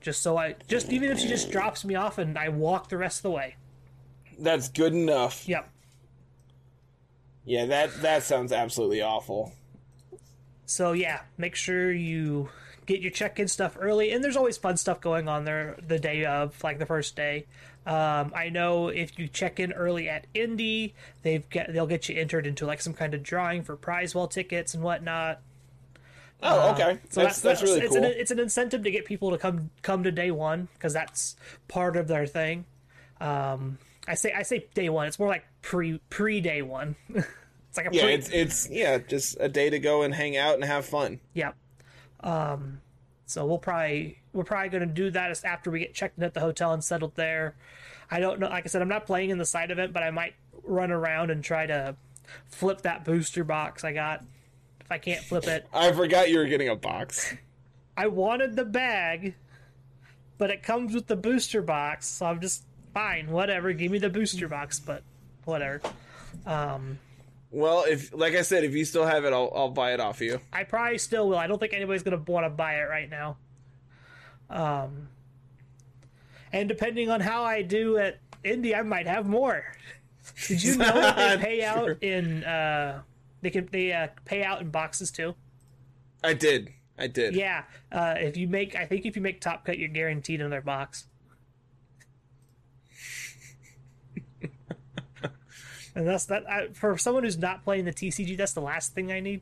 [0.00, 2.96] Just so I just even if she just drops me off and I walk the
[2.96, 3.56] rest of the way.
[4.38, 5.46] That's good enough.
[5.48, 5.70] Yep.
[7.46, 9.52] Yeah, that that sounds absolutely awful.
[10.66, 12.50] So yeah, make sure you
[12.86, 16.24] get your check-in stuff early, and there's always fun stuff going on there the day
[16.24, 17.46] of, like the first day.
[17.86, 22.20] Um, I know if you check in early at Indy, they've get they'll get you
[22.20, 25.40] entered into like some kind of drawing for prize wall tickets and whatnot.
[26.42, 26.82] Oh, okay.
[26.82, 28.04] Um, So that's that's really it's cool.
[28.04, 31.36] An, it's an incentive to get people to come come to day one because that's
[31.68, 32.64] part of their thing.
[33.20, 33.78] Um,
[34.08, 35.06] I say I say day one.
[35.06, 36.94] It's more like pre pre day one.
[37.08, 40.36] it's like a yeah, pre, it's it's yeah, just a day to go and hang
[40.36, 41.20] out and have fun.
[41.34, 41.52] Yeah.
[42.20, 42.80] Um,
[43.26, 46.34] so we'll probably we're probably going to do that after we get checked in at
[46.34, 47.56] the hotel and settled there.
[48.10, 48.48] I don't know.
[48.48, 51.30] Like I said, I'm not playing in the side event, but I might run around
[51.30, 51.96] and try to
[52.46, 54.22] flip that booster box I got.
[54.80, 57.34] If I can't flip it, I forgot you were getting a box.
[57.96, 59.34] I wanted the bag,
[60.38, 62.62] but it comes with the booster box, so I'm just
[62.94, 63.30] fine.
[63.30, 65.02] Whatever, give me the booster box, but
[65.46, 65.80] whatever.
[66.44, 66.98] Um,
[67.50, 70.20] Well, if like I said, if you still have it, I'll I'll buy it off
[70.20, 70.40] you.
[70.52, 71.38] I probably still will.
[71.38, 73.38] I don't think anybody's gonna want to buy it right now.
[74.50, 75.08] Um,
[76.52, 79.64] and depending on how I do at Indy, I might have more.
[80.46, 81.68] Did you know that they pay Sure.
[81.92, 83.02] out in uh,
[83.42, 85.34] they can they uh, pay out in boxes too?
[86.22, 86.72] I did.
[86.98, 87.34] I did.
[87.34, 90.62] Yeah, uh, if you make, I think if you make Top Cut, you're guaranteed another
[90.62, 91.06] box.
[95.96, 96.48] And that's that.
[96.48, 99.40] I, for someone who's not playing the TCG, that's the last thing I need.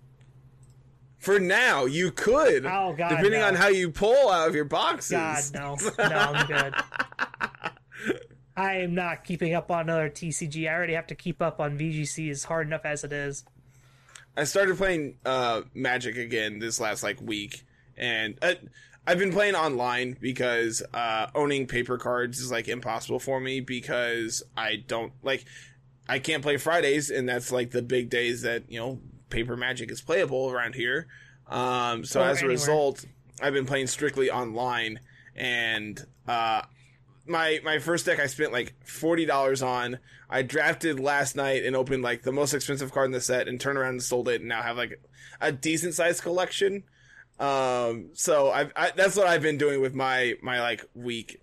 [1.19, 2.65] For now, you could.
[2.65, 3.49] Oh, God, Depending no.
[3.49, 5.11] on how you pull out of your boxes.
[5.11, 6.75] God, no, no, I'm good.
[8.57, 10.71] I am not keeping up on another TCG.
[10.71, 12.31] I already have to keep up on VGC.
[12.31, 13.45] is hard enough as it is.
[14.37, 17.65] I started playing uh, Magic again this last like week,
[17.97, 18.55] and uh,
[19.07, 24.43] I've been playing online because uh, owning paper cards is like impossible for me because
[24.57, 25.45] I don't like
[26.09, 29.91] I can't play Fridays, and that's like the big days that you know paper Magic
[29.91, 31.07] is playable around here.
[31.49, 33.05] Um, so Or as a result,
[33.43, 35.01] I've been playing strictly online,
[35.35, 36.63] and uh,
[37.27, 39.99] my my first deck I spent like forty dollars on.
[40.29, 43.61] I drafted last night and opened like the most expensive card in the set and
[43.61, 45.01] turned around and sold it and now have like
[45.41, 46.85] a decent sized collection.
[47.39, 51.41] Um, so I've I, that's what I've been doing with my my like week.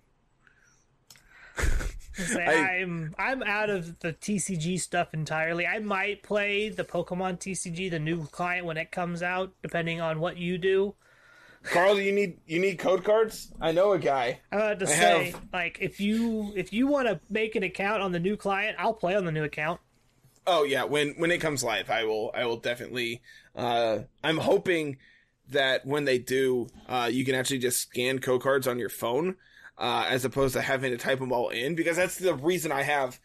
[2.14, 5.66] Say, I- I'm I'm out of the TCG stuff entirely.
[5.66, 10.20] I might play the Pokemon TCG, the new client when it comes out, depending on
[10.20, 10.94] what you do.
[11.64, 13.52] Carl, do you need you need code cards?
[13.60, 14.40] I know a guy.
[14.50, 17.62] I'm about to I say, have- like, if you if you want to make an
[17.62, 19.80] account on the new client, I'll play on the new account.
[20.46, 23.22] Oh yeah, when when it comes live, I will I will definitely.
[23.54, 24.96] Uh, I'm hoping
[25.48, 29.36] that when they do, uh, you can actually just scan code cards on your phone,
[29.82, 32.82] uh, as opposed to having to type them all in, because that's the reason I
[32.82, 33.20] have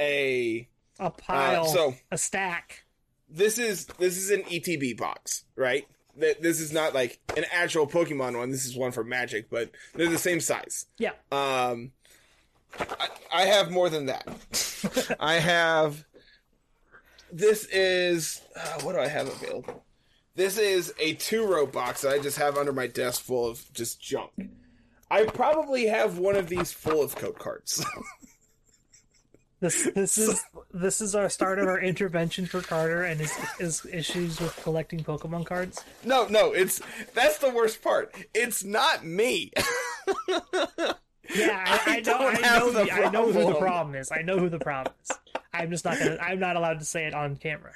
[0.00, 0.66] a.
[0.98, 2.84] A pile, so- a stack.
[3.30, 5.86] This is this is an ETB box, right?
[6.18, 8.50] Th- This is not like an actual Pokemon one.
[8.50, 10.86] This is one for Magic, but they're the same size.
[10.98, 11.92] Yeah, Um,
[12.80, 15.16] I, I have more than that.
[15.20, 16.04] I have.
[17.30, 19.84] This is uh, what do I have available?
[20.34, 23.70] This is a two row box that I just have under my desk full of
[23.74, 24.30] just junk.
[25.10, 27.84] I probably have one of these full of code cards.
[29.60, 33.86] this this is this is our start of our intervention for Carter and his, his
[33.86, 35.82] issues with collecting Pokemon cards.
[36.04, 36.80] no, no, it's
[37.14, 38.14] that's the worst part.
[38.34, 39.52] It's not me.
[41.34, 42.18] Yeah, I, I I know.
[42.18, 43.94] I know, the I know who the problem.
[43.96, 44.10] is.
[44.12, 45.16] I know who the problem is.
[45.52, 46.18] I'm just not gonna.
[46.20, 47.72] I'm not allowed to say it on camera.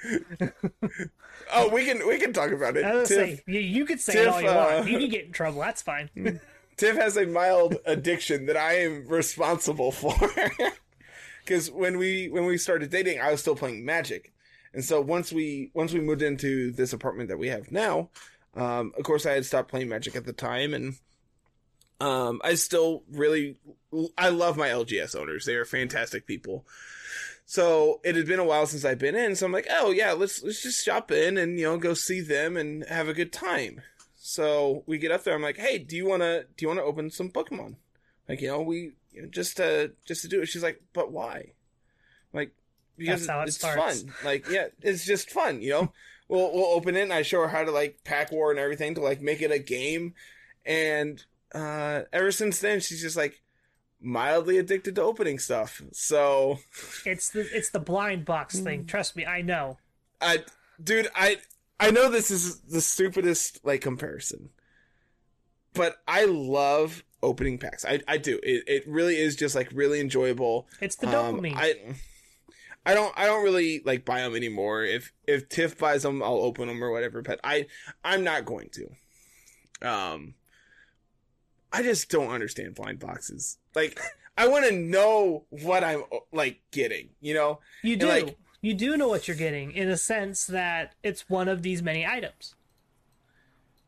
[1.54, 2.84] oh, we can we can talk about it.
[2.84, 4.88] I was Tiff, say you, you could say it all you uh, want.
[4.88, 5.60] You can get in trouble.
[5.60, 6.10] That's fine.
[6.82, 10.14] Tiff has a mild addiction that I am responsible for.
[11.44, 14.32] Because when we when we started dating, I was still playing Magic,
[14.72, 18.10] and so once we once we moved into this apartment that we have now,
[18.54, 20.94] um, of course I had stopped playing Magic at the time, and
[22.00, 23.56] um, I still really
[24.16, 25.46] I love my LGS owners.
[25.46, 26.64] They are fantastic people.
[27.44, 30.12] So it had been a while since I've been in, so I'm like, oh yeah,
[30.12, 33.32] let's let's just shop in and you know go see them and have a good
[33.32, 33.82] time.
[34.24, 35.34] So we get up there.
[35.34, 37.74] I'm like, hey, do you wanna do you wanna open some Pokemon?
[38.28, 40.46] Like you know we you know, just to just to do it.
[40.46, 41.36] She's like, but why?
[41.38, 41.44] I'm
[42.32, 42.52] like
[42.96, 44.02] because it it's starts.
[44.02, 44.12] fun.
[44.24, 45.60] Like yeah, it's just fun.
[45.60, 45.92] You know,
[46.28, 48.94] we'll we'll open it and I show her how to like pack war and everything
[48.94, 50.14] to like make it a game.
[50.64, 53.42] And uh ever since then, she's just like
[54.00, 55.82] mildly addicted to opening stuff.
[55.90, 56.60] So
[57.04, 58.62] It's the it's the blind box Mm.
[58.64, 58.86] thing.
[58.86, 59.78] Trust me, I know.
[60.20, 60.44] I,
[60.80, 61.38] dude, I,
[61.82, 64.50] I know this is the stupidest like comparison,
[65.74, 67.84] but I love opening packs.
[67.84, 68.38] I, I do.
[68.42, 70.66] It, it really is just like really enjoyable.
[70.80, 71.54] It's the Um, dopamine.
[71.56, 71.74] I,
[72.84, 74.84] I don't, I don't really like buy them anymore.
[74.84, 77.22] If if Tiff buys them, I'll open them or whatever.
[77.22, 77.66] But I,
[78.04, 79.88] I'm not going to.
[79.88, 80.34] Um,
[81.72, 83.58] I just don't understand blind boxes.
[83.74, 83.98] Like,
[84.36, 87.10] I want to know what I'm like getting.
[87.20, 88.06] You know, you do.
[88.08, 91.82] like- you do know what you're getting in a sense that it's one of these
[91.82, 92.54] many items.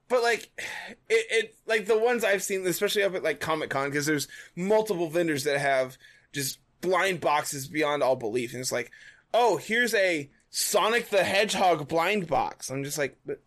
[0.09, 0.51] but like
[1.09, 4.29] it, it like the ones i've seen especially up at like comic con because there's
[4.55, 5.97] multiple vendors that have
[6.33, 8.91] just blind boxes beyond all belief and it's like
[9.33, 12.71] oh here's a sonic the hedgehog blind box.
[12.71, 13.41] I'm just like but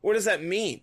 [0.00, 0.80] what does that mean?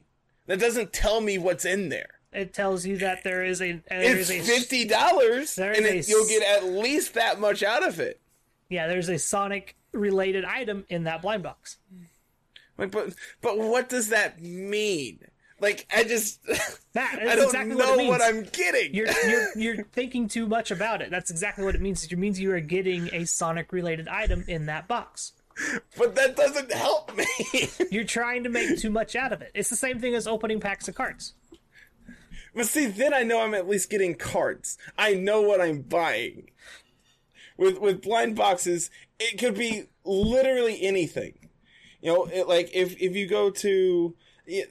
[0.48, 2.20] That doesn't tell me what's in there.
[2.32, 6.06] It tells you that there is a there it's is a fifty dollars and it,
[6.06, 8.22] a you'll get at least that much out of it.
[8.70, 11.78] Yeah there's a Sonic related item in that blind box.
[12.78, 15.20] like but but what does that mean
[15.60, 16.40] like i just
[16.94, 20.72] That i don't exactly know what what i'm getting You're you're you're thinking too much
[20.72, 21.10] about it.
[21.12, 22.04] That's exactly what it means.
[22.06, 25.34] It means you are getting a Sonic related item in that box.
[25.98, 27.26] but that doesn't help me
[27.92, 29.52] You're trying to make too much out of it.
[29.54, 31.34] It's the same thing as opening packs of cards.
[32.54, 34.78] But see, then I know I'm at least getting cards.
[34.98, 36.50] I know what I'm buying.
[37.58, 38.90] With with blind boxes,
[39.20, 41.50] it could be literally anything.
[42.02, 44.66] You know, it, like if if you go to yeah,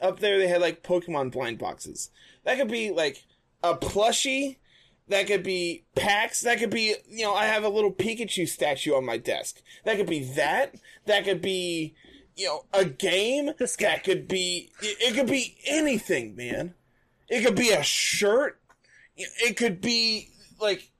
[0.00, 2.10] up there, they had like Pokemon blind boxes.
[2.44, 3.24] That could be like
[3.62, 4.56] a plushie.
[5.08, 6.40] That could be packs.
[6.40, 9.62] That could be you know I have a little Pikachu statue on my desk.
[9.84, 10.74] That could be that.
[11.06, 11.94] That could be
[12.36, 13.50] you know a game.
[13.58, 13.92] This guy.
[13.92, 16.74] That could be it, it could be anything, man.
[17.28, 18.60] It could be a shirt.
[19.16, 20.30] It could be
[20.60, 20.90] like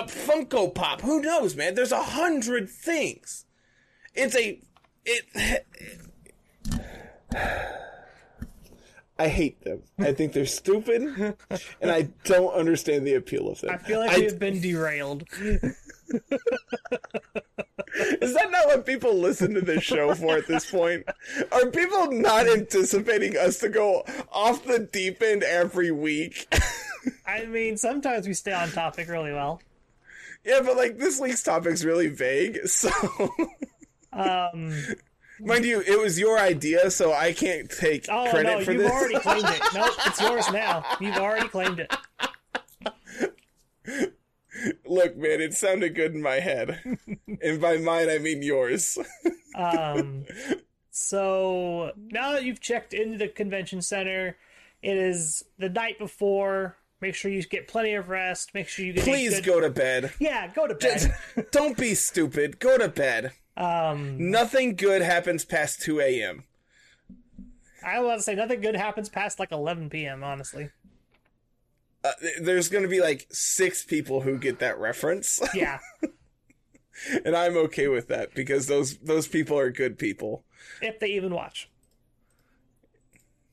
[0.00, 1.00] a Funko Pop.
[1.02, 1.74] Who knows, man?
[1.74, 3.44] There's a hundred things.
[4.14, 4.60] It's a
[5.04, 5.66] it.
[9.16, 9.82] I hate them.
[9.98, 11.02] I think they're stupid,
[11.80, 13.70] and I don't understand the appeal of them.
[13.70, 15.24] I feel like I- we've been derailed.
[18.20, 21.04] Is that not what people listen to this show for at this point?
[21.52, 26.52] Are people not anticipating us to go off the deep end every week?
[27.26, 29.60] I mean, sometimes we stay on topic really well.
[30.44, 32.90] Yeah, but like this week's topic's really vague, so
[34.12, 34.72] Um,
[35.40, 38.82] mind you, it was your idea, so I can't take oh credit no, for you've
[38.82, 38.92] this.
[38.92, 39.60] already claimed it.
[39.74, 40.84] Nope, it's yours now.
[41.00, 41.92] You've already claimed it.
[44.86, 46.80] Look, man, it sounded good in my head,
[47.42, 48.96] and by mine I mean yours.
[49.56, 50.24] Um,
[50.90, 54.36] so now that you've checked into the convention center,
[54.80, 56.76] it is the night before.
[57.04, 58.54] Make sure you get plenty of rest.
[58.54, 60.14] Make sure you get Please good- go to bed.
[60.18, 61.14] Yeah, go to bed.
[61.50, 62.58] Don't be stupid.
[62.58, 63.32] Go to bed.
[63.58, 66.44] Um, Nothing good happens past 2 a.m.
[67.84, 70.24] I want to say nothing good happens past like 11 p.m.
[70.24, 70.70] Honestly,
[72.02, 75.80] Uh, there's going to be like six people who get that reference, yeah.
[77.26, 80.42] and I'm okay with that because those those people are good people.
[80.80, 81.68] if they even watch.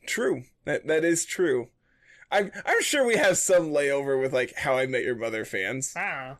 [0.08, 0.44] True.
[0.64, 1.68] That that is true.
[2.32, 5.94] I'm I'm sure we have some layover with like How I Met Your Mother fans.
[5.94, 6.38] Don't ah.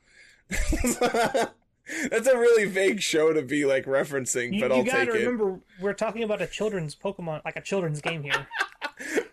[1.02, 1.50] know.
[2.10, 5.00] That's a really vague show to be like referencing, You, but you I'll take it.
[5.00, 8.48] You gotta remember, we're talking about a children's Pokemon, like a children's game here.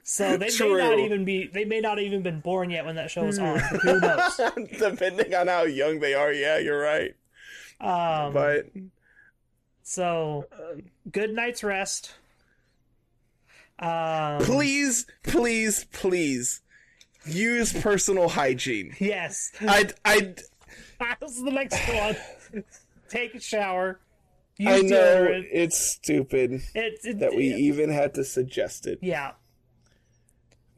[0.02, 0.78] So they True.
[0.78, 3.38] may not even be, they may not even been born yet when that show was
[3.38, 3.58] on.
[3.58, 4.00] Who hmm.
[4.00, 4.40] knows?
[4.78, 7.14] Depending on how young they are, yeah, you're right.
[7.78, 8.70] Um, But
[9.82, 10.80] so uh,
[11.12, 12.14] good night's rest.
[13.78, 16.60] Um, please, please, please
[17.26, 18.94] use personal hygiene.
[18.98, 20.34] yes, I I
[20.98, 22.64] that's the next one.
[23.08, 24.00] Take a shower.
[24.56, 25.46] Use I know deodorant.
[25.52, 28.98] it's stupid It, it, that we it- even had to suggest it.
[29.02, 29.32] yeah.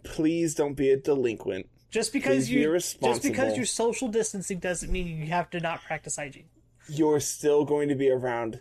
[0.03, 1.66] Please don't be a delinquent.
[1.90, 5.61] Just because Please be you just because you're social distancing doesn't mean you have to
[5.61, 6.46] not practice hygiene.
[6.88, 8.61] You're still going to be around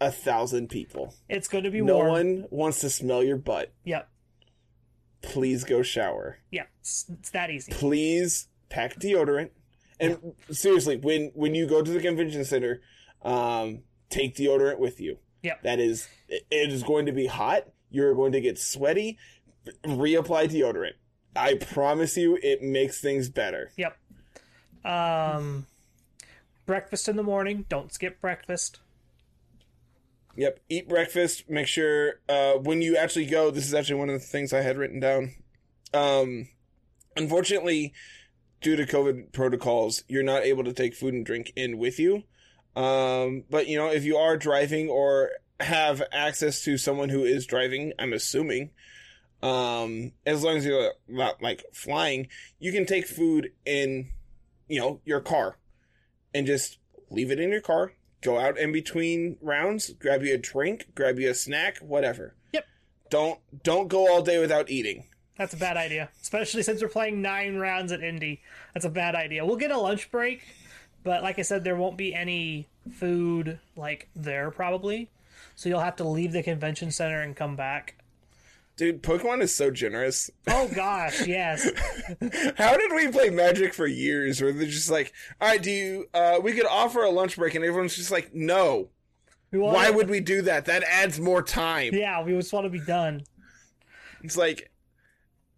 [0.00, 1.14] a thousand people.
[1.28, 2.08] It's going to be No warm.
[2.08, 3.72] one wants to smell your butt.
[3.84, 4.08] Yep.
[5.22, 6.38] Please go shower.
[6.50, 6.64] Yeah.
[6.80, 7.72] It's, it's that easy.
[7.72, 9.50] Please pack deodorant.
[10.00, 12.80] And seriously, when when you go to the convention center,
[13.22, 13.80] um,
[14.10, 15.18] take deodorant with you.
[15.42, 15.62] Yep.
[15.64, 17.64] That is, it it is going to be hot.
[17.90, 19.18] You're going to get sweaty.
[19.84, 20.92] Reapply deodorant.
[21.34, 23.70] I promise you, it makes things better.
[23.76, 23.96] Yep.
[24.84, 25.66] Um,
[26.64, 27.64] breakfast in the morning.
[27.68, 28.78] Don't skip breakfast.
[30.38, 30.60] Yep.
[30.68, 31.50] Eat breakfast.
[31.50, 33.50] Make sure uh, when you actually go.
[33.50, 35.34] This is actually one of the things I had written down.
[35.92, 36.48] Um,
[37.16, 37.92] unfortunately,
[38.60, 42.22] due to COVID protocols, you're not able to take food and drink in with you.
[42.76, 47.44] Um, but you know, if you are driving or have access to someone who is
[47.44, 48.70] driving, I'm assuming,
[49.42, 52.28] um, as long as you're not like flying,
[52.60, 54.10] you can take food in,
[54.68, 55.58] you know, your car,
[56.32, 56.78] and just
[57.10, 57.94] leave it in your car.
[58.20, 62.34] Go out in between rounds, grab you a drink, grab you a snack, whatever.
[62.52, 62.66] Yep.
[63.10, 65.04] Don't don't go all day without eating.
[65.36, 68.42] That's a bad idea, especially since we're playing nine rounds at Indy.
[68.74, 69.46] That's a bad idea.
[69.46, 70.42] We'll get a lunch break,
[71.04, 75.10] but like I said, there won't be any food like there probably.
[75.54, 77.97] So you'll have to leave the convention center and come back.
[78.78, 80.30] Dude, Pokemon is so generous.
[80.46, 81.68] Oh gosh, yes.
[82.56, 86.06] How did we play Magic for years where they're just like, all right, do you,
[86.14, 88.90] uh, we could offer a lunch break and everyone's just like, no.
[89.52, 90.66] Want Why would we do that?
[90.66, 91.92] That adds more time.
[91.92, 93.24] Yeah, we just want to be done.
[94.22, 94.70] It's like,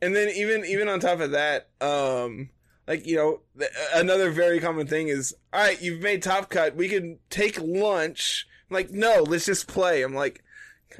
[0.00, 2.48] and then even, even on top of that, um,
[2.88, 6.74] like, you know, th- another very common thing is, all right, you've made Top Cut.
[6.74, 8.46] We can take lunch.
[8.70, 10.02] I'm like, no, let's just play.
[10.02, 10.42] I'm like,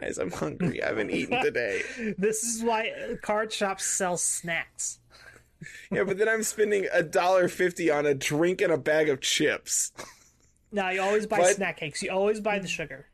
[0.01, 0.83] guys, I'm hungry.
[0.83, 1.83] I haven't eaten today.
[2.19, 2.93] This is why
[3.23, 4.99] card shops sell snacks.
[5.91, 9.21] Yeah, but then I'm spending a dollar fifty on a drink and a bag of
[9.21, 9.93] chips.
[10.73, 12.03] No, you always buy But- snack cakes.
[12.03, 13.07] You always buy the sugar.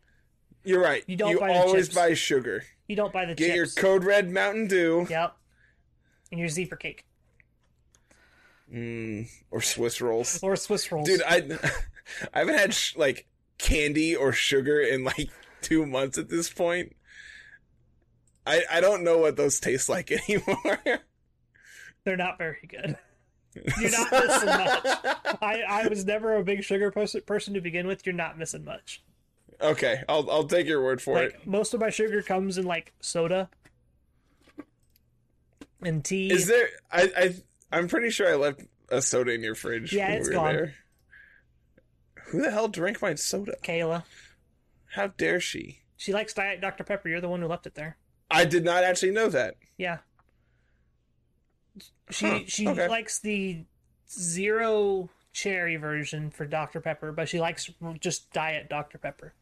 [0.65, 1.03] You're right.
[1.07, 1.97] You don't buy the always chips.
[1.97, 2.63] buy sugar.
[2.89, 3.67] You don't buy the Get your.
[3.67, 5.37] Code Red Mountain Dew Yep.
[6.31, 7.05] And your zebra cake
[8.73, 10.39] mm, or Swiss rolls.
[10.43, 11.07] or Swiss rolls.
[11.09, 11.37] Dude, I
[12.35, 13.27] I haven't had sh- like
[13.59, 15.31] candy or sugar in like
[15.67, 16.95] two months at this point.
[18.47, 20.81] I I don't know what those taste like anymore.
[22.05, 22.97] They're not very good.
[23.81, 24.87] You're not missing much.
[25.41, 28.05] I, I was never a big sugar person to begin with.
[28.05, 29.03] You're not missing much.
[29.61, 31.47] okay, I'll I'll take your word for it.
[31.47, 33.49] Most of my sugar comes in like soda
[35.83, 36.31] and tea.
[36.31, 36.69] Is there?
[36.93, 37.35] I I
[37.73, 38.61] I'm pretty sure I left
[38.91, 39.93] a soda in your fridge.
[39.93, 40.55] Yeah, it's we gone.
[40.55, 40.75] There.
[42.27, 43.55] Who the hell drank my soda?
[43.63, 44.05] Kayla.
[44.97, 45.81] How dare she?
[45.99, 47.11] She likes Diet Dr Pepper.
[47.11, 47.99] You're the one who left it there.
[48.31, 49.57] I did not actually know that.
[49.77, 49.99] Yeah.
[52.09, 52.89] She Huh, she okay.
[52.89, 53.67] likes the
[54.11, 57.71] zero cherry version for Dr Pepper, but she likes
[58.01, 59.35] just Diet Dr Pepper.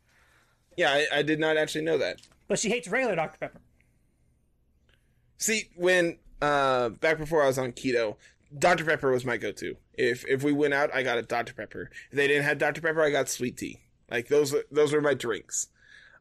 [0.76, 2.20] Yeah, I, I did not actually know that.
[2.48, 3.60] But she hates regular Dr Pepper.
[5.38, 8.16] See, when uh back before I was on keto,
[8.58, 9.76] Dr Pepper was my go-to.
[9.92, 11.90] If if we went out, I got a Dr Pepper.
[12.10, 13.83] If they didn't have Dr Pepper, I got sweet tea.
[14.10, 15.68] Like those those were my drinks.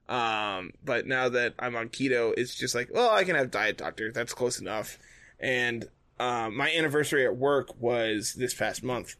[0.09, 3.77] Um, but now that I'm on keto, it's just like, well, I can have Diet
[3.77, 4.11] Doctor.
[4.11, 4.97] That's close enough.
[5.39, 9.15] And um, my anniversary at work was this past month.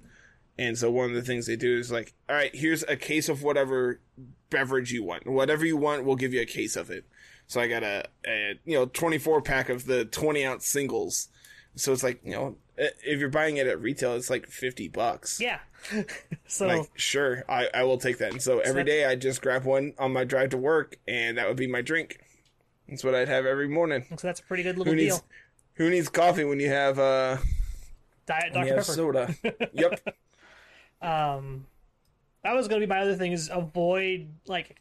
[0.58, 3.28] And so one of the things they do is like, all right, here's a case
[3.28, 4.00] of whatever
[4.50, 5.26] beverage you want.
[5.26, 7.06] Whatever you want, we'll give you a case of it.
[7.48, 11.30] So I got a, a you know 24 pack of the 20 ounce singles.
[11.76, 15.40] So it's like you know if you're buying it at retail, it's like 50 bucks.
[15.40, 15.60] Yeah.
[16.48, 18.32] so Like sure, I, I will take that.
[18.32, 21.38] And so every that- day I just grab one on my drive to work, and
[21.38, 22.20] that would be my drink.
[22.90, 24.06] That's what I'd have every morning.
[24.18, 25.26] so that's a pretty good little Who needs deal.
[25.76, 27.38] who needs coffee when you have uh
[28.26, 28.82] Diet Dr Pepper.
[28.84, 29.36] soda?
[29.74, 30.00] yep.
[31.02, 31.66] Um,
[32.44, 34.78] that was going to be my other thing is avoid like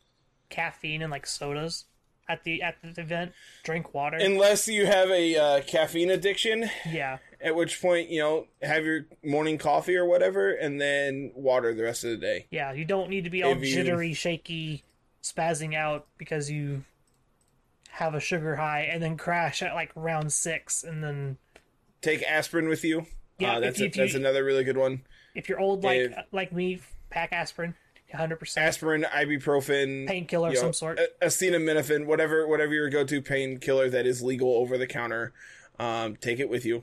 [0.50, 1.86] caffeine and like sodas
[2.28, 3.32] at the at the event.
[3.64, 4.18] Drink water.
[4.20, 9.06] Unless you have a uh, caffeine addiction, yeah, at which point you know have your
[9.24, 12.46] morning coffee or whatever, and then water the rest of the day.
[12.50, 12.72] yeah.
[12.72, 14.84] You don't need to be all If you- jittery, shaky,
[15.22, 16.84] spazzing out because you
[17.90, 21.36] have a sugar high and then crash at like round six, and then
[22.00, 23.06] Take aspirin with you.
[23.38, 25.02] Yeah, uh, that's you- a, if you- that's another really good one.
[25.34, 26.80] if you're old like If- like me,
[27.10, 27.74] pack aspirin,
[28.12, 31.00] hundred percent Aspirin, ibuprofen, painkiller of you know, some sort.
[31.22, 35.32] acetaminophen, whatever whatever your go to painkiller that is legal over the counter.
[35.78, 36.82] Um, take it with you.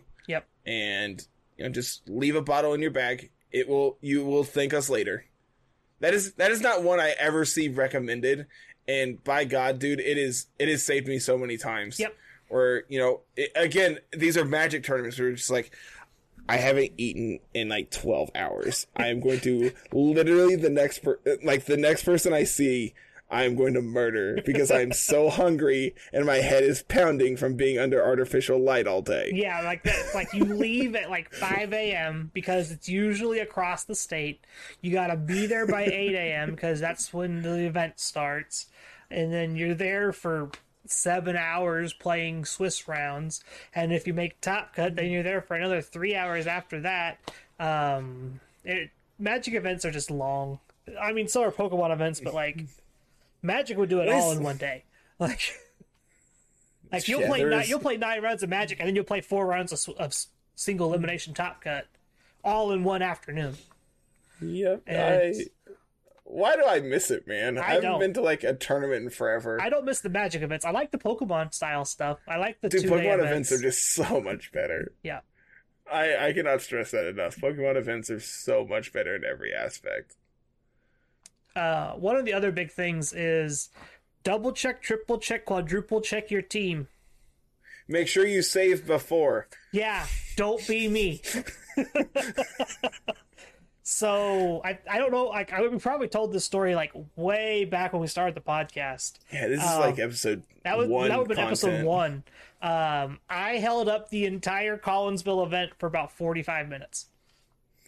[0.70, 1.26] And
[1.58, 3.32] you know just leave a bottle in your bag.
[3.52, 5.26] It will you will thank us later.
[6.00, 8.46] That is that is not one I ever see recommended,
[8.88, 12.00] and by God, dude, it is it has saved me so many times.
[12.00, 12.16] Yep.
[12.50, 15.20] Or you know, it, again, these are magic tournaments.
[15.20, 15.76] Where it's just like.
[16.48, 18.88] I haven't eaten in like 12 hours.
[18.96, 22.96] I am going to literally the next per- like the next person I see
[23.30, 27.56] I am going to murder because I'm so hungry and my head is pounding from
[27.56, 29.32] being under artificial light all day.
[29.34, 30.16] Yeah, like that.
[30.16, 32.32] Like you leave at like 5 a.m.
[32.34, 34.46] because it's usually across the state.
[34.82, 36.52] You got to be there by 8 a.m.
[36.52, 38.68] because that's when the event starts.
[39.12, 40.52] And then you're there for
[40.86, 43.44] seven hours playing Swiss rounds.
[43.76, 47.20] And if you make top cut, then you're there for another three hours after that.
[47.60, 50.60] Um, it, magic events are just long.
[51.00, 52.66] I mean, so are Pokemon events, but like
[53.42, 54.84] Magic would do it all in one day.
[55.20, 55.42] Like.
[56.92, 59.04] Like you'll Yeah, play nine, is- you'll play nine rounds of Magic, and then you'll
[59.06, 60.14] play four rounds of, of
[60.56, 61.88] single elimination Top Cut,
[62.44, 63.56] all in one afternoon.
[64.42, 64.84] Yep.
[64.88, 65.36] I, And-
[66.24, 67.58] why do I miss it, man?
[67.58, 68.00] I, I haven't don't.
[68.00, 69.60] been to like a tournament in forever.
[69.62, 70.64] I don't miss the Magic events.
[70.64, 72.20] I like the Pokemon style stuff.
[72.28, 73.52] I like the Dude, two Pokemon events.
[73.52, 74.94] events are just so much better.
[75.04, 75.20] yeah.
[75.92, 77.36] I, I cannot stress that enough.
[77.38, 80.16] Pokemon events are so much better in every aspect.
[81.60, 83.70] Uh, one of the other big things is
[84.24, 86.88] double check, triple check, quadruple check your team.
[87.88, 89.48] Make sure you save before.
[89.72, 90.06] Yeah,
[90.38, 91.22] don't be me.
[93.84, 95.26] so I I don't know.
[95.26, 99.14] Like I we probably told this story like way back when we started the podcast.
[99.34, 101.10] Yeah, this is Um, like episode That was one.
[101.10, 102.24] that would have been episode one.
[102.62, 107.08] Um, I held up the entire Collinsville event for about forty five minutes.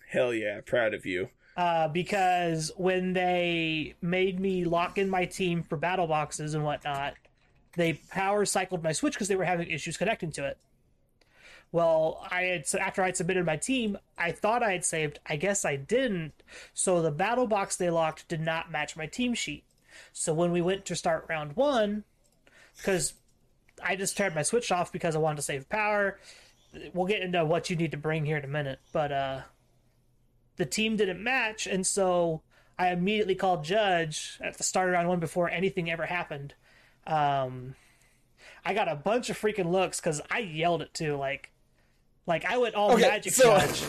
[0.09, 1.29] Hell yeah, proud of you.
[1.61, 7.13] Uh, because when they made me lock in my team for battle boxes and whatnot,
[7.77, 10.57] they power cycled my Switch because they were having issues connecting to it.
[11.71, 15.19] Well, I had after I'd submitted my team, I thought I had saved.
[15.27, 16.33] I guess I didn't.
[16.73, 19.63] So the battle box they locked did not match my team sheet.
[20.13, 22.05] So when we went to start round one,
[22.77, 23.13] because
[23.83, 26.17] I just turned my Switch off because I wanted to save power.
[26.95, 29.41] We'll get into what you need to bring here in a minute, but uh,
[30.61, 32.43] the team didn't match, and so
[32.77, 36.53] I immediately called Judge at the start of round one before anything ever happened.
[37.07, 37.73] Um,
[38.63, 41.49] I got a bunch of freaking looks because I yelled it too, like,
[42.27, 43.83] like I went all Okay, magic so- Judge.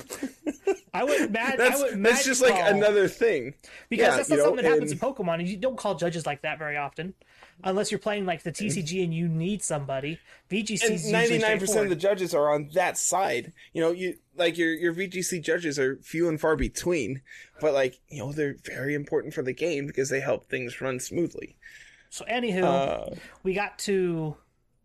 [0.95, 1.55] I went mad.
[1.59, 3.55] That's I went that's magic just like another thing.
[3.89, 5.35] because yeah, that's not know, something that happens and- in Pokemon.
[5.41, 7.15] and You don't call judges like that very often,
[7.65, 10.19] unless you're playing like the TCG and you need somebody.
[10.51, 13.53] VGC and ninety nine percent of the judges are on that side.
[13.73, 17.23] You know, you like your your VGC judges are few and far between,
[17.61, 21.01] but like you know they're very important for the game because they help things run
[21.01, 21.57] smoothly.
[22.11, 24.37] So anywho, Uh, we got to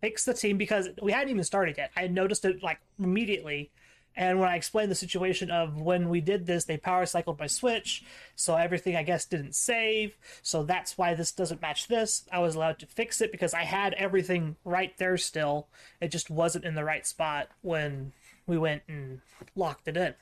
[0.02, 1.92] fix the team because we hadn't even started yet.
[1.96, 3.72] I noticed it like immediately.
[4.16, 7.46] And when I explained the situation of when we did this, they power cycled my
[7.46, 8.04] Switch,
[8.36, 10.18] so everything I guess didn't save.
[10.42, 12.24] So that's why this doesn't match this.
[12.32, 15.68] I was allowed to fix it because I had everything right there still.
[16.02, 18.12] It just wasn't in the right spot when
[18.48, 19.22] we went and
[19.56, 20.16] locked it in.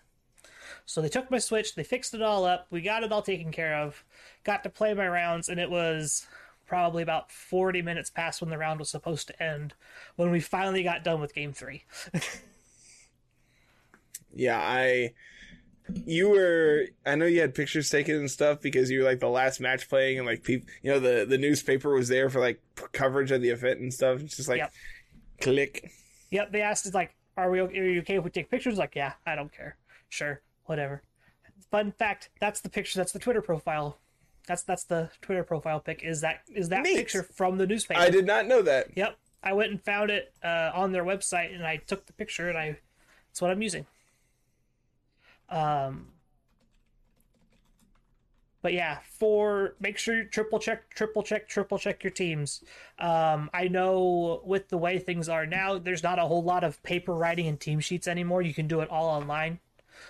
[0.86, 3.51] So they took my Switch, they fixed it all up, we got it all taken
[3.51, 4.03] care of,
[4.43, 6.28] got to play my rounds, and it was
[6.66, 9.74] probably about 40 minutes past when the round was supposed to end
[10.16, 11.84] when we finally got done with game three.
[14.34, 15.13] Yeah, I.
[16.05, 16.88] You were.
[17.05, 19.88] I know you had pictures taken and stuff because you were like the last match
[19.88, 22.61] playing, and like people, you know, the the newspaper was there for like
[22.91, 24.20] coverage of the event and stuff.
[24.22, 24.74] It's just like, Yep.
[25.41, 25.91] click.
[26.32, 27.61] Yep, they asked us like, "Are we?
[27.61, 29.78] okay- Are you okay if we take pictures?" Like, yeah, I don't care.
[30.09, 31.01] Sure, whatever.
[31.72, 32.99] Fun fact: that's the picture.
[32.99, 33.99] That's the Twitter profile.
[34.48, 36.04] That's that's the Twitter profile pic.
[36.04, 36.96] Is that is that Neat.
[36.96, 38.00] picture from the newspaper?
[38.00, 38.96] I did not know that.
[38.96, 42.50] Yep, I went and found it uh, on their website, and I took the picture,
[42.50, 42.78] and I
[43.28, 43.86] that's what I'm using.
[45.50, 46.08] Um,
[48.62, 52.64] but yeah, for make sure you triple check, triple check, triple check your teams.
[52.98, 56.82] Um, I know with the way things are now, there's not a whole lot of
[56.82, 58.41] paper writing and team sheets anymore.
[58.41, 59.60] You can do it all online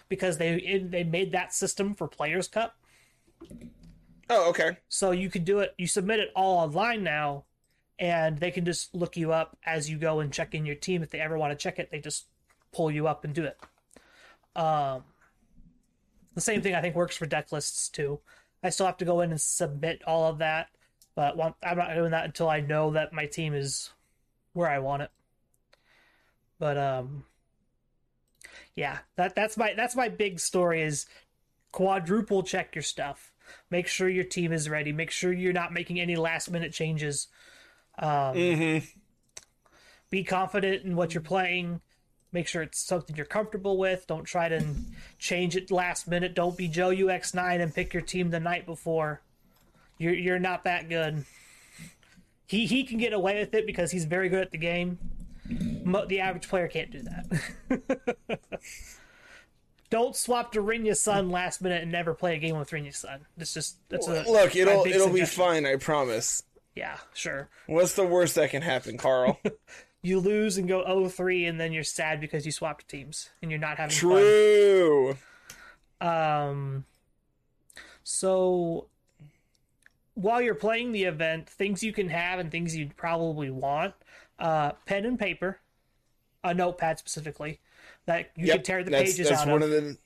[0.08, 2.78] because they they made that system for Players Cup.
[4.30, 4.78] Oh, okay.
[4.90, 7.46] So you can do it, you submit it all online now,
[8.00, 11.04] and they can just look you up as you go and check in your team.
[11.04, 12.26] If they ever want to check it, they just
[12.72, 13.58] pull you up and do it.
[14.56, 15.04] Um,
[16.34, 18.20] the same thing I think works for deck lists too.
[18.64, 20.70] I still have to go in and submit all of that,
[21.16, 23.92] but I'm not doing that until I know that my team is
[24.54, 25.12] where I want it.
[26.58, 27.26] But um,
[28.76, 31.06] yeah, that that's my that's my big story is
[31.72, 33.34] quadruple check your stuff.
[33.70, 34.92] Make sure your team is ready.
[34.92, 37.28] Make sure you're not making any last minute changes.
[38.00, 38.86] Um, Mm-hmm.
[40.12, 41.82] Be confident in what you're playing.
[42.32, 44.06] Make sure it's something you're comfortable with.
[44.08, 44.64] Don't try to
[45.18, 46.34] change it last minute.
[46.36, 49.22] Don't be Joe UX9 and pick your team the night before.
[49.98, 51.26] You're you're not that good.
[52.46, 55.00] He he can get away with it because he's very good at the game.
[55.50, 58.40] Mo- The average player can't do that.
[59.90, 63.26] Don't swap to Rinya Sun last minute and never play a game with Rinya Sun.
[63.38, 65.66] It's just that's a Look, it'll it'll be fine.
[65.66, 66.44] I promise.
[66.76, 67.50] Yeah, sure.
[67.68, 69.40] What's the worst that can happen, Carl?
[70.02, 73.60] You lose and go 0-3 and then you're sad because you swapped teams and you're
[73.60, 74.12] not having fun.
[74.12, 75.18] True.
[76.00, 76.86] Um,
[78.04, 78.86] so
[80.14, 83.96] while you're playing the event, things you can have and things you'd probably want:
[84.38, 85.60] uh, pen and paper,
[86.44, 87.60] a notepad specifically
[88.06, 89.72] that you can tear the that's, pages that's out one of.
[89.72, 89.98] of the.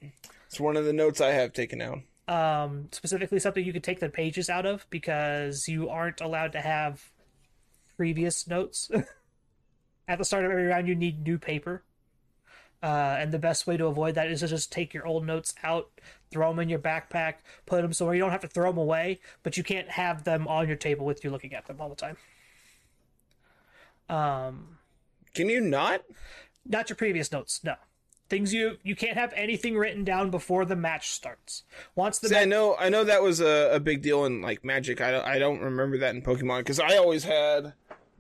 [0.48, 2.00] It's one of the notes I have taken out.
[2.28, 6.62] Um, specifically something you could take the pages out of because you aren't allowed to
[6.62, 7.12] have
[7.98, 8.90] previous notes.
[10.08, 11.84] At the start of every round, you need new paper.
[12.82, 15.54] Uh, and the best way to avoid that is to just take your old notes
[15.64, 15.90] out,
[16.32, 17.36] throw them in your backpack,
[17.66, 18.16] put them somewhere.
[18.16, 21.06] You don't have to throw them away, but you can't have them on your table
[21.06, 22.18] with you looking at them all the time.
[24.08, 24.78] Um,
[25.36, 26.04] Can you not?
[26.66, 27.76] not your previous notes, no.
[28.30, 31.64] Things you you can't have anything written down before the match starts.
[31.96, 34.42] Once the See, match I know, I know that was a, a big deal in
[34.42, 35.02] like Magic.
[35.02, 37.74] I don't, I don't remember that in Pokemon because I always had.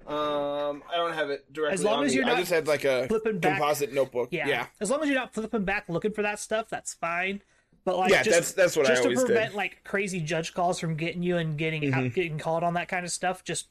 [0.07, 1.75] Um, I don't have it directly.
[1.75, 4.29] As long on as you're I not just had like a flipping back- composite notebook.
[4.31, 4.47] Yeah.
[4.47, 7.43] Yeah, As long as you're not flipping back looking for that stuff, that's fine.
[7.85, 9.33] But like Yeah, just, that's- that's what I just always to did.
[9.35, 11.99] prevent like crazy judge calls from getting you and getting Mm-hmm.
[12.07, 13.67] out, getting called on that kind of stuff, just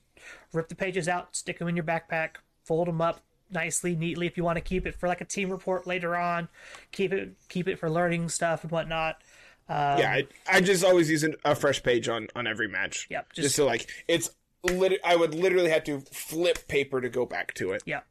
[0.53, 3.21] rip the pages out, stick them in your backpack, fold them up
[3.51, 6.49] nicely, neatly if you want to keep it for like a team report later on.
[6.93, 9.17] Keep it keep it for learning stuff and whatnot.
[9.69, 10.13] Um, yeah.
[10.13, 13.07] I, I just always use an, a fresh page on on every match.
[13.11, 14.31] Yep, just, just- so like it's.
[14.65, 17.85] Lit- I would literally have to flip paper to go back to it.
[17.87, 18.05] Yep.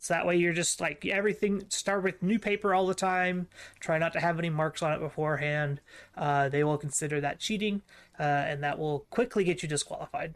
[0.00, 3.46] So that way you're just like everything start with new paper all the time.
[3.78, 5.80] Try not to have any marks on it beforehand.
[6.16, 7.82] Uh, they will consider that cheating,
[8.18, 10.34] uh, and that will quickly get you disqualified.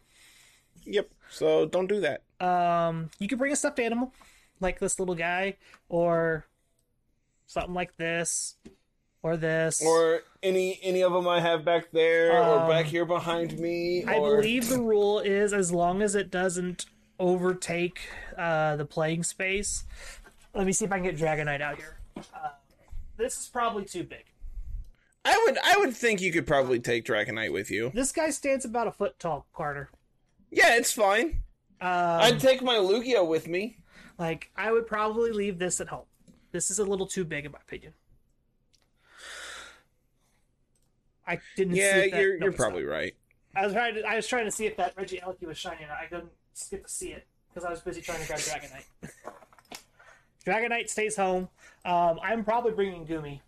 [0.85, 1.11] Yep.
[1.29, 2.23] So don't do that.
[2.41, 4.13] Um, you can bring a stuffed animal,
[4.61, 5.57] like this little guy,
[5.89, 6.47] or
[7.47, 8.57] something like this,
[9.23, 9.83] or this.
[9.85, 14.05] Or any any of them I have back there or Um, back here behind me.
[14.05, 16.87] I believe the rule is as long as it doesn't
[17.19, 18.01] overtake
[18.37, 19.85] uh, the playing space.
[20.55, 21.97] Let me see if I can get Dragonite out here.
[22.17, 22.51] Uh,
[23.17, 24.25] this is probably too big.
[25.25, 27.91] I would I would think you could probably take Dragonite with you.
[27.93, 29.91] This guy stands about a foot tall, Carter.
[30.51, 31.43] Yeah, it's fine.
[31.81, 33.79] Um, I'd take my Lugia with me.
[34.19, 36.07] like, I would probably leave this at home.
[36.53, 37.93] This is a little too big, in my opinion.
[41.27, 41.75] I didn't.
[41.75, 43.15] Yeah, you're you're probably right.
[43.55, 44.03] I was trying to.
[44.03, 45.83] I was trying to see if that Regieleki was shiny.
[45.83, 46.31] and I couldn't
[46.71, 49.81] get to see it because I was busy trying to grab Dragonite.
[50.47, 51.49] Dragonite stays home.
[51.85, 53.41] Um, I'm probably bringing Gumi.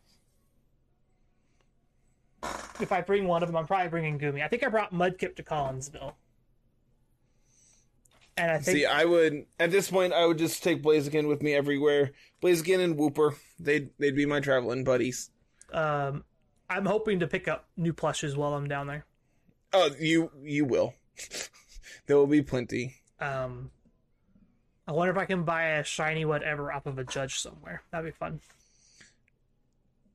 [2.81, 4.43] If I bring one of them, I'm probably bringing Gumi.
[4.45, 6.15] I think I brought Mudkip to Collinsville.
[8.39, 11.43] And I think See, I would at this point I would just take Blaziken with
[11.43, 12.13] me everywhere.
[12.43, 15.31] Blaziken and Wooper, they'd they'd be my traveling buddies.
[15.73, 16.25] um,
[16.71, 19.05] I'm hoping to pick up new plushes while I'm down there.
[19.73, 20.95] Oh, you you will.
[22.07, 22.95] there will be plenty.
[23.21, 23.71] Um,
[24.87, 27.83] I wonder if I can buy a shiny whatever off of a judge somewhere.
[27.91, 28.41] That'd be fun.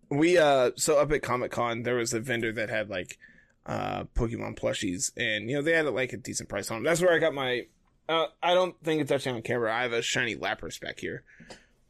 [0.09, 3.17] we uh so up at Comic Con there was a vendor that had like
[3.65, 6.83] uh Pokemon plushies and you know they had like a decent price on them.
[6.83, 7.65] That's where I got my
[8.09, 9.73] uh I don't think it's actually on camera.
[9.73, 11.23] I have a shiny Lapras back here.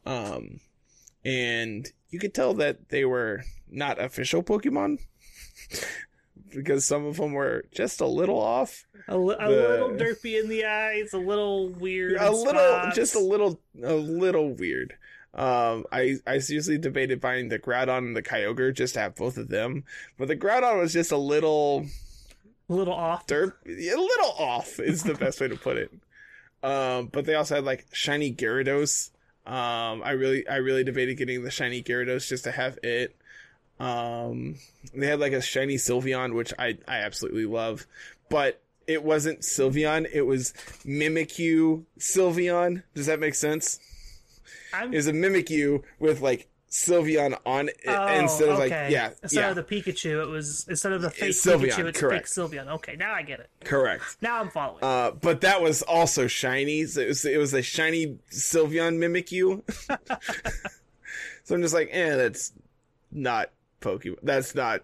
[0.06, 0.60] Um
[1.26, 5.00] and you could tell that they were not official Pokemon
[6.54, 8.86] because some of them were just a little off.
[9.08, 12.14] A, li- a little derpy in the eyes, a little weird.
[12.14, 14.94] a in little just a little a little weird
[15.36, 19.36] um i i seriously debated buying the groudon and the kyogre just to have both
[19.36, 19.84] of them
[20.16, 21.88] but the groudon was just a little
[22.74, 23.28] a little off.
[23.28, 25.92] derp a little off is the best way to put it
[26.64, 29.12] um but they also had like shiny gyarados
[29.46, 33.16] um i really i really debated getting the shiny gyarados just to have it
[33.80, 34.56] um
[34.94, 37.86] they had like a shiny sylveon which i i absolutely love
[38.30, 40.54] but it wasn't Sylveon, it was
[40.86, 42.84] Mimikyu Sylveon.
[42.94, 43.80] Does that make sense?
[44.74, 48.84] I'm It was a Mimikyu with like Sylveon on Oh, instead of okay.
[48.86, 51.70] like yeah, Instead yeah, of the Pikachu, it was instead of the fake It's Sylveon,
[51.70, 52.28] Pikachu, it's correct.
[52.28, 52.68] fake Sylveon.
[52.68, 53.50] Okay, now I get it.
[53.64, 54.18] correct.
[54.22, 54.84] Now I'm following.
[54.84, 56.86] Uh, but that was also shiny.
[56.86, 59.62] So it was it was a shiny Sylveon Mimikyu.
[61.44, 62.54] so I'm just like, eh, that's
[63.12, 64.18] not Pokemon.
[64.24, 64.82] That's not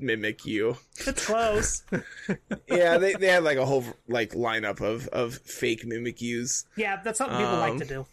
[0.00, 0.78] Mimikyu.
[1.06, 1.82] it's close.
[2.68, 6.64] Yeah, they, they had like a whole like lineup of of fake Mimikyus.
[6.76, 8.06] yeah, that's something people like Um, to do.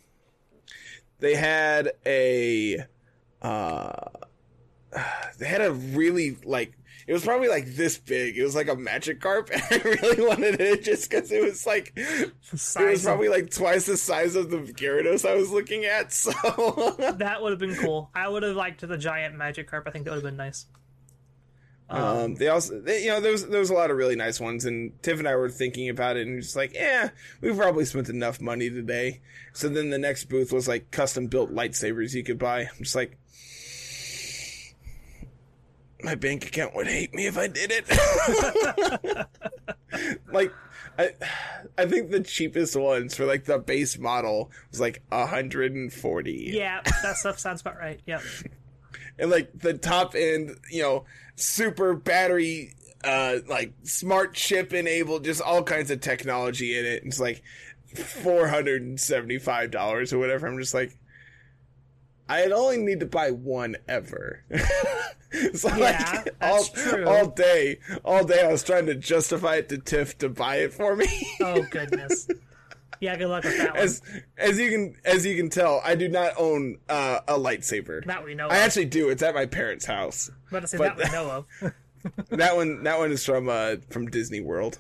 [1.20, 2.86] they had a
[3.46, 4.10] uh
[5.40, 6.74] they had a really like
[7.08, 8.36] it was probably like this big.
[8.36, 11.94] It was like a Magikarp, and I really wanted it just because it was like
[11.96, 16.06] it was probably like twice the size of the Gyarados I was looking at.
[16.16, 16.32] So
[16.98, 18.10] that would have been cool.
[18.16, 19.84] I would have liked the giant Magikarp.
[19.86, 20.66] I think that would have been nice.
[21.90, 24.40] um, they also they, you know there was there was a lot of really nice
[24.40, 27.10] ones, and Tiff and I were thinking about it, and just like yeah,
[27.42, 29.22] we probably spent enough money today.
[29.54, 32.62] So then the next booth was like custom built lightsabers you could buy.
[32.62, 33.20] I'm just like.
[36.06, 39.28] My bank account would hate me if I did it.
[40.32, 40.54] like,
[40.98, 41.10] I,
[41.78, 46.52] I think the cheapest ones for like the base model was like hundred and forty,
[46.54, 48.00] Yeah, that stuff sounds about right.
[48.06, 48.22] Yep.
[49.20, 55.42] and like the top end, you know, super battery, uh, like smart chip enabled, just
[55.42, 57.04] all kinds of technology in it.
[57.04, 57.42] It's like
[57.96, 60.48] four hundred and seventy five dollars or whatever.
[60.48, 60.98] I'm just like.
[62.28, 64.44] I'd only need to buy one ever.
[65.54, 67.08] so Yeah, like all, true.
[67.08, 70.74] all day, all day I was trying to justify it to Tiff to buy it
[70.74, 71.08] for me.
[71.42, 72.28] Oh goodness.
[73.02, 73.80] Yeah, good luck with that one.
[73.84, 74.02] as
[74.38, 78.06] as you can as you can tell, I do not own uh, a lightsaber.
[78.06, 78.48] that we know.
[78.48, 78.64] I of.
[78.64, 79.10] actually do.
[79.10, 80.30] It's at my parents' house.
[80.30, 81.74] I'm about to say but- that we know of.
[82.30, 84.80] that one that one is from uh from Disney World.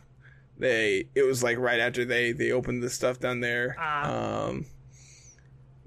[0.57, 3.75] They it was like right after they they opened the stuff down there.
[3.77, 4.45] Ah.
[4.47, 4.65] Um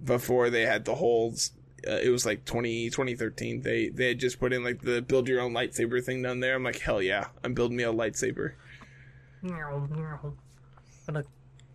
[0.02, 1.34] before they had the whole
[1.86, 5.28] uh, it was like 20 2013 they they had just put in like the build
[5.28, 6.56] your own lightsaber thing down there.
[6.56, 8.52] I'm like hell yeah, I'm building me a lightsaber.
[11.06, 11.24] Gonna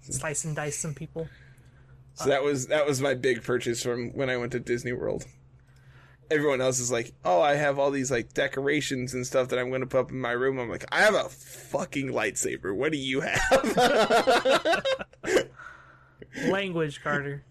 [0.02, 1.28] slice and dice some people.
[2.16, 5.26] So that was that was my big purchase from when I went to Disney World.
[6.30, 9.70] Everyone else is like, "Oh, I have all these like decorations and stuff that I'm
[9.70, 12.76] going to put up in my room." I'm like, "I have a fucking lightsaber.
[12.76, 14.86] What do you have?"
[16.48, 17.44] Language, Carter.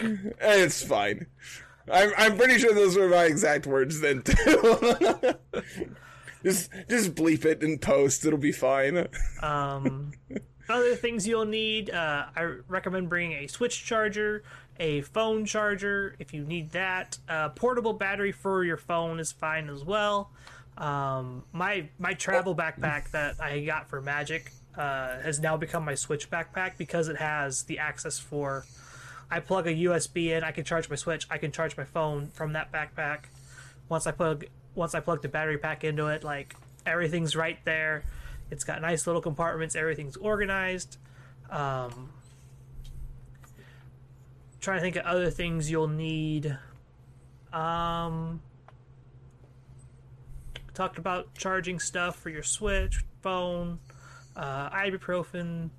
[0.40, 1.26] it's fine.
[1.90, 4.34] I'm I'm pretty sure those were my exact words then too.
[6.42, 8.24] just just bleep it and post.
[8.26, 9.08] It'll be fine.
[9.42, 10.12] Um,
[10.68, 14.42] other things you'll need, uh, I recommend bringing a switch charger,
[14.78, 17.18] a phone charger if you need that.
[17.28, 20.30] A portable battery for your phone is fine as well.
[20.76, 25.94] Um, my my travel backpack that I got for Magic uh, has now become my
[25.94, 28.64] Switch backpack because it has the access for.
[29.30, 32.28] I plug a USB in, I can charge my Switch, I can charge my phone
[32.28, 33.24] from that backpack.
[33.88, 36.54] Once I plug once I plug the battery pack into it, like
[36.86, 38.04] everything's right there.
[38.50, 39.76] It's got nice little compartments.
[39.76, 40.96] Everything's organized.
[41.50, 42.10] Um,
[44.60, 46.56] trying to think of other things you'll need.
[47.52, 48.40] Um,
[50.74, 53.80] talked about charging stuff for your Switch, phone,
[54.36, 55.70] uh, ibuprofen,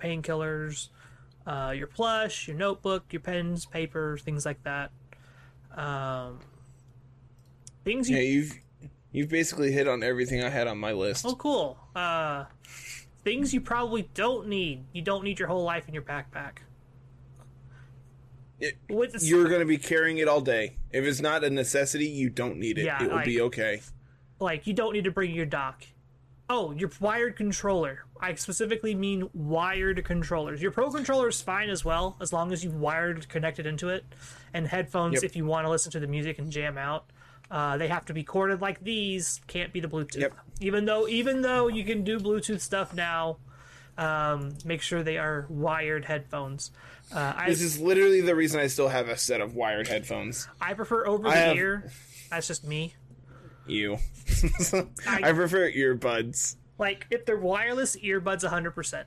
[0.00, 0.88] painkillers,
[1.46, 4.90] uh, your plush, your notebook, your pens, paper, things like that.
[5.76, 6.40] Um,
[7.84, 8.58] things you Yeah, you've
[9.12, 11.24] you've basically hit on everything I had on my list.
[11.26, 11.78] Oh, cool.
[11.94, 12.44] Uh,
[13.24, 14.84] things you probably don't need.
[14.92, 16.58] You don't need your whole life in your backpack.
[18.60, 20.76] It- You're going to be carrying it all day.
[20.92, 22.84] If it's not a necessity, you don't need it.
[22.84, 23.80] Yeah, it will like- be okay.
[24.40, 25.84] like, you don't need to bring your dock.
[26.48, 28.04] Oh, your wired controller.
[28.20, 30.60] I specifically mean wired controllers.
[30.60, 34.04] Your pro controller is fine as well, as long as you've wired connected into it,
[34.52, 35.24] and headphones Yep.
[35.24, 37.06] if you want to listen to the music and jam out.
[37.50, 39.40] Uh, they have to be corded like these.
[39.46, 40.16] Can't be the Bluetooth.
[40.20, 40.32] Yep.
[40.60, 43.36] Even though even though you can do Bluetooth stuff now,
[43.98, 46.70] um, make sure they are wired headphones.
[47.14, 50.48] Uh, I This is literally the reason I still have a set of wired headphones.
[50.60, 51.90] I prefer over the have- ear.
[52.30, 52.94] That's just me.
[53.66, 53.98] You.
[55.06, 56.56] I prefer earbuds.
[56.78, 59.06] Like if they're wireless earbuds, hundred percent.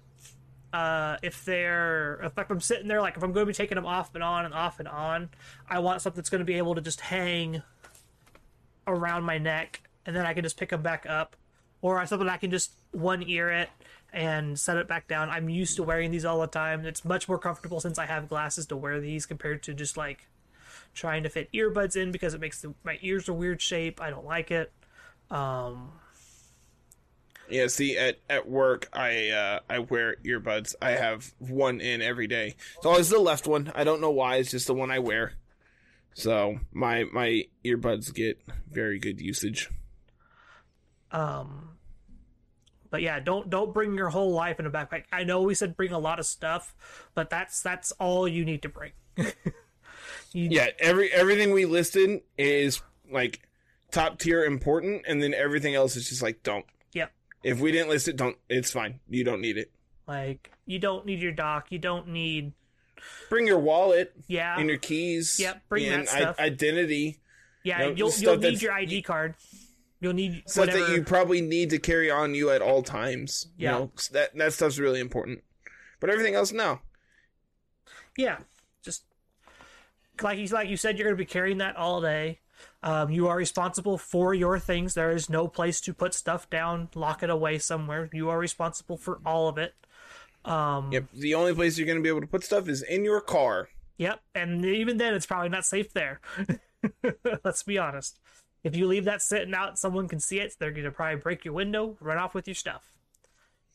[0.73, 3.85] Uh, if they're if I'm sitting there, like if I'm going to be taking them
[3.85, 5.29] off and on and off and on,
[5.69, 7.61] I want something that's going to be able to just hang
[8.85, 11.35] around my neck, and then I can just pick them back up,
[11.81, 13.69] or something I can just one ear it
[14.13, 15.29] and set it back down.
[15.29, 16.85] I'm used to wearing these all the time.
[16.85, 20.27] It's much more comfortable since I have glasses to wear these compared to just like
[20.97, 24.01] trying to fit earbuds in because it makes the, my ears a weird shape.
[24.01, 24.71] I don't like it.
[25.29, 25.91] Um,
[27.49, 30.75] Yeah, see, at, at work, I uh, I wear earbuds.
[30.81, 32.55] I have one in every day.
[32.75, 33.71] It's always the left one.
[33.75, 34.37] I don't know why.
[34.37, 35.33] It's just the one I wear.
[36.13, 39.69] So my my earbuds get very good usage.
[41.11, 41.77] Um,
[42.89, 45.03] but yeah, don't don't bring your whole life in a backpack.
[45.11, 46.73] I know we said bring a lot of stuff,
[47.13, 48.91] but that's that's all you need to bring.
[50.37, 52.81] you, Yeah, every everything we listed is
[53.11, 53.41] like
[53.91, 56.65] top tier important, and then everything else is just like don't.
[56.93, 57.11] Yep.
[57.43, 58.37] If we didn't list it, don't.
[58.49, 58.99] It's fine.
[59.09, 59.71] You don't need it.
[60.07, 61.71] Like you don't need your dock.
[61.71, 62.53] You don't need
[63.29, 65.39] Bring your wallet yeah and your keys.
[65.39, 66.39] Yep, bring and that stuff.
[66.39, 67.19] identity.
[67.63, 67.89] yeah.
[67.89, 69.35] you'll stuff you'll need your ID card.
[69.99, 70.85] You'll need stuff whatever.
[70.85, 73.47] that you probably need to carry on you at all times.
[73.57, 73.71] Yeah.
[73.71, 75.43] You know, that that stuff's really important.
[75.99, 76.79] But everything else, no.
[78.15, 78.37] Yeah,
[80.23, 82.39] like you like you said, you're going to be carrying that all day.
[82.83, 84.93] Um, you are responsible for your things.
[84.93, 88.09] There is no place to put stuff down, lock it away somewhere.
[88.13, 89.75] You are responsible for all of it.
[90.45, 91.05] Um, Yep.
[91.13, 93.69] The only place you're going to be able to put stuff is in your car.
[93.97, 96.21] Yep, and even then, it's probably not safe there.
[97.43, 98.19] Let's be honest.
[98.63, 100.55] If you leave that sitting out, someone can see it.
[100.59, 102.91] They're going to probably break your window, run off with your stuff.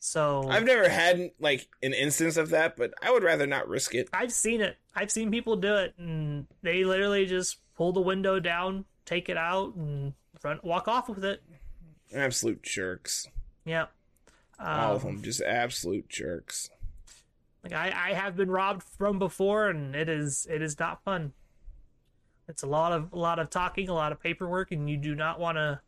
[0.05, 3.95] So I've never had like an instance of that, but I would rather not risk
[3.95, 4.09] it.
[4.11, 4.75] I've seen it.
[4.93, 9.37] I've seen people do it, and they literally just pull the window down, take it
[9.37, 10.11] out, and
[10.43, 11.41] run, walk off with it.
[12.13, 13.29] Absolute jerks.
[13.63, 13.85] Yeah.
[14.59, 16.69] All of Um, them, just absolute jerks.
[17.63, 21.31] Like I, I have been robbed from before, and it is it is not fun.
[22.49, 25.15] It's a lot of a lot of talking, a lot of paperwork, and you do
[25.15, 25.79] not want to,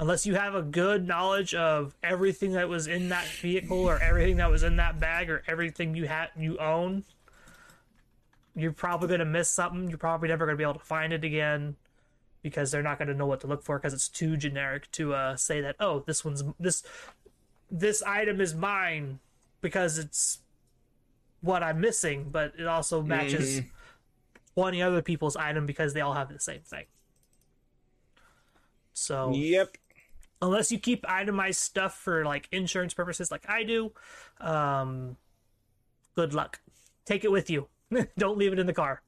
[0.00, 4.38] unless you have a good knowledge of everything that was in that vehicle or everything
[4.38, 7.04] that was in that bag or everything you had you own.
[8.56, 9.88] You're probably gonna miss something.
[9.88, 11.76] You're probably never gonna be able to find it again
[12.42, 15.36] because they're not gonna know what to look for because it's too generic to uh,
[15.36, 16.82] say that oh this one's this
[17.70, 19.20] this item is mine
[19.60, 20.38] because it's
[21.42, 23.60] what I'm missing, but it also matches
[24.54, 26.86] 20 other people's item because they all have the same thing.
[28.92, 29.76] So, Yep.
[30.42, 33.92] Unless you keep itemized stuff for like insurance purposes like I do,
[34.40, 35.16] um
[36.14, 36.60] good luck.
[37.04, 37.68] Take it with you.
[38.18, 39.02] Don't leave it in the car.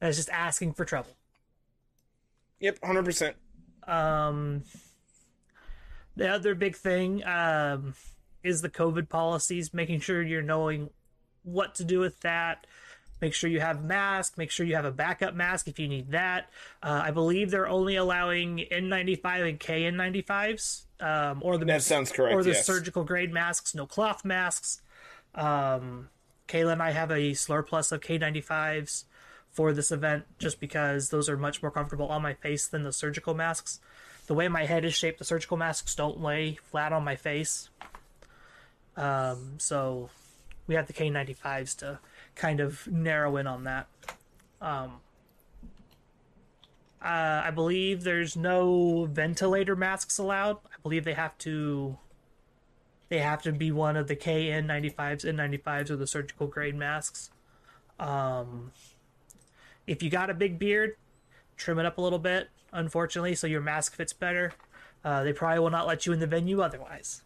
[0.00, 1.16] That's just asking for trouble.
[2.60, 2.78] Yep.
[2.84, 3.36] Hundred percent.
[3.86, 4.64] Um,
[6.16, 7.94] the other big thing um,
[8.42, 10.90] is the COVID policies, making sure you're knowing
[11.42, 12.66] what to do with that.
[13.20, 14.36] Make sure you have mask.
[14.36, 16.50] Make sure you have a backup mask if you need that.
[16.82, 22.34] Uh, I believe they're only allowing N95 and KN95s, um, or the That sounds correct.
[22.34, 22.66] or the yes.
[22.66, 24.82] surgical grade masks, no cloth masks.
[25.34, 26.10] Um,
[26.48, 29.04] Kayla and I have a slur plus of K95s
[29.50, 32.92] for this event just because those are much more comfortable on my face than the
[32.92, 33.80] surgical masks.
[34.26, 37.70] The way my head is shaped, the surgical masks don't lay flat on my face.
[38.96, 40.10] Um, so
[40.66, 41.98] we have the K95s to
[42.36, 43.88] kind of narrow in on that.
[44.60, 45.00] Um,
[47.02, 50.58] uh, I believe there's no ventilator masks allowed.
[50.66, 51.98] I believe they have to
[53.08, 57.30] they have to be one of the KN95s, N95s, or the surgical grade masks.
[58.00, 58.72] Um,
[59.86, 60.96] if you got a big beard,
[61.56, 64.52] trim it up a little bit, unfortunately, so your mask fits better.
[65.04, 67.22] Uh, they probably will not let you in the venue otherwise.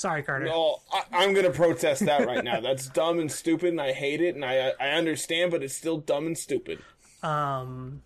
[0.00, 0.46] Sorry, Carter.
[0.46, 2.58] No, I, I'm gonna protest that right now.
[2.58, 5.98] That's dumb and stupid, and I hate it, and I I understand, but it's still
[5.98, 6.78] dumb and stupid.
[7.22, 8.00] Um,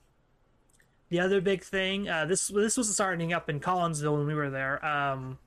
[1.09, 4.51] the other big thing, uh, this this was starting up in Collinsville when we were
[4.51, 4.85] there.
[4.85, 5.39] Um,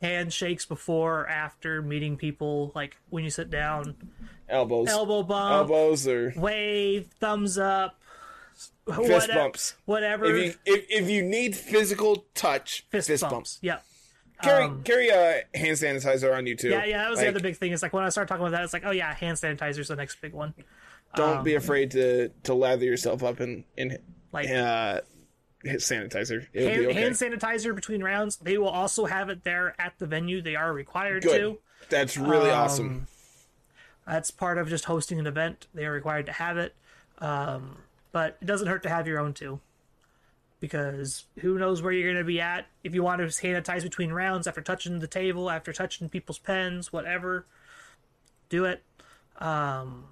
[0.00, 3.96] handshakes before or after meeting people, like when you sit down,
[4.48, 7.98] Elbows, elbow bump, elbows, or wave, thumbs up,
[8.86, 9.74] fist whatever, bumps.
[9.84, 10.26] whatever.
[10.26, 13.32] If you if, if you need physical touch, fist, fist, bumps.
[13.32, 13.58] bumps.
[13.62, 13.78] Yeah.
[14.42, 16.68] Carry Um, carry a hand sanitizer on you too.
[16.68, 17.72] Yeah, yeah, that was the other big thing.
[17.72, 19.96] Is like when I started talking about that, it's like, oh yeah, hand sanitizer's the
[19.96, 20.54] next big one.
[21.16, 23.98] Don't um, be afraid to to lather yourself up in in
[24.32, 25.00] Like uh,
[25.64, 26.46] sanitizer.
[26.52, 27.00] It would hand, be okay.
[27.00, 28.36] hand sanitizer between rounds.
[28.36, 30.40] They will also have it there at the venue.
[30.40, 31.38] They are required Good.
[31.38, 31.58] to.
[31.88, 33.06] That's really Um, awesome.
[34.06, 35.66] That's part of just hosting an event.
[35.74, 36.74] They are required to have it.
[37.18, 37.78] Um,
[38.12, 39.60] but it doesn't hurt to have your own too.
[40.60, 42.66] Because who knows where you're going to be at.
[42.82, 46.92] If you want to sanitize between rounds after touching the table, after touching people's pens,
[46.92, 47.46] whatever,
[48.48, 48.82] do it.
[49.38, 50.06] Um,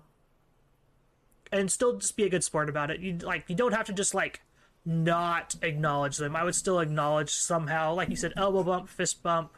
[1.51, 3.01] and still just be a good sport about it.
[3.01, 4.43] You like you don't have to just like
[4.85, 6.37] not acknowledge them.
[6.37, 9.53] I would still acknowledge somehow, like you said, elbow bump, fist bump,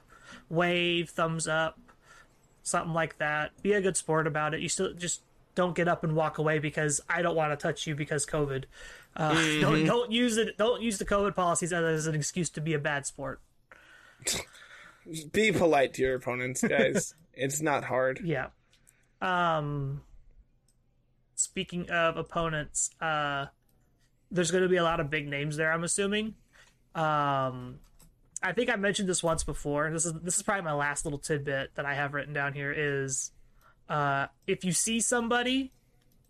[0.48, 1.78] wave, thumbs up,
[2.62, 3.60] something like that.
[3.62, 4.60] Be a good sport about it.
[4.60, 5.22] You still just
[5.54, 8.64] don't get up and walk away because I don't want to touch you because COVID.
[9.18, 10.56] Uh, Don't don't use it.
[10.56, 13.40] Don't use the COVID policies as an excuse to be a bad sport.
[15.32, 17.14] Be polite to your opponents, guys.
[17.32, 18.20] it's not hard.
[18.22, 18.48] Yeah.
[19.20, 20.02] Um.
[21.34, 23.46] Speaking of opponents, uh,
[24.30, 25.72] there's going to be a lot of big names there.
[25.72, 26.34] I'm assuming.
[26.94, 27.78] Um,
[28.42, 29.90] I think I mentioned this once before.
[29.90, 32.72] This is this is probably my last little tidbit that I have written down here.
[32.76, 33.32] Is
[33.88, 35.72] uh, if you see somebody,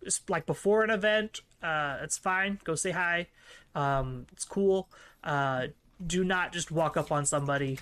[0.05, 2.59] just like before an event, uh, it's fine.
[2.65, 3.27] Go say hi.
[3.75, 4.89] Um, it's cool.
[5.25, 5.69] Uh,
[6.05, 7.79] do not just walk up on somebody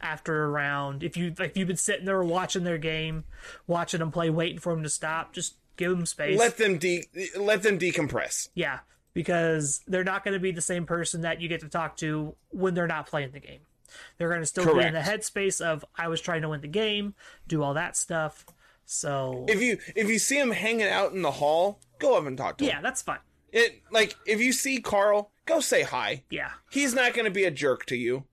[0.00, 1.02] after a round.
[1.02, 3.24] If you if you've been sitting there watching their game,
[3.66, 6.38] watching them play, waiting for them to stop, just give them space.
[6.38, 7.04] Let them de
[7.36, 8.48] let them decompress.
[8.54, 8.80] yeah,
[9.12, 12.34] because they're not going to be the same person that you get to talk to
[12.50, 13.60] when they're not playing the game.
[14.18, 16.68] They're going to still be in the headspace of I was trying to win the
[16.68, 17.14] game,
[17.46, 18.44] do all that stuff.
[18.86, 22.36] So If you if you see them hanging out in the hall, go up and
[22.36, 22.70] talk to him.
[22.70, 23.18] yeah, that's fine.
[23.52, 26.24] It like if you see Carl, go say hi.
[26.30, 28.24] Yeah, He's not going to be a jerk to you.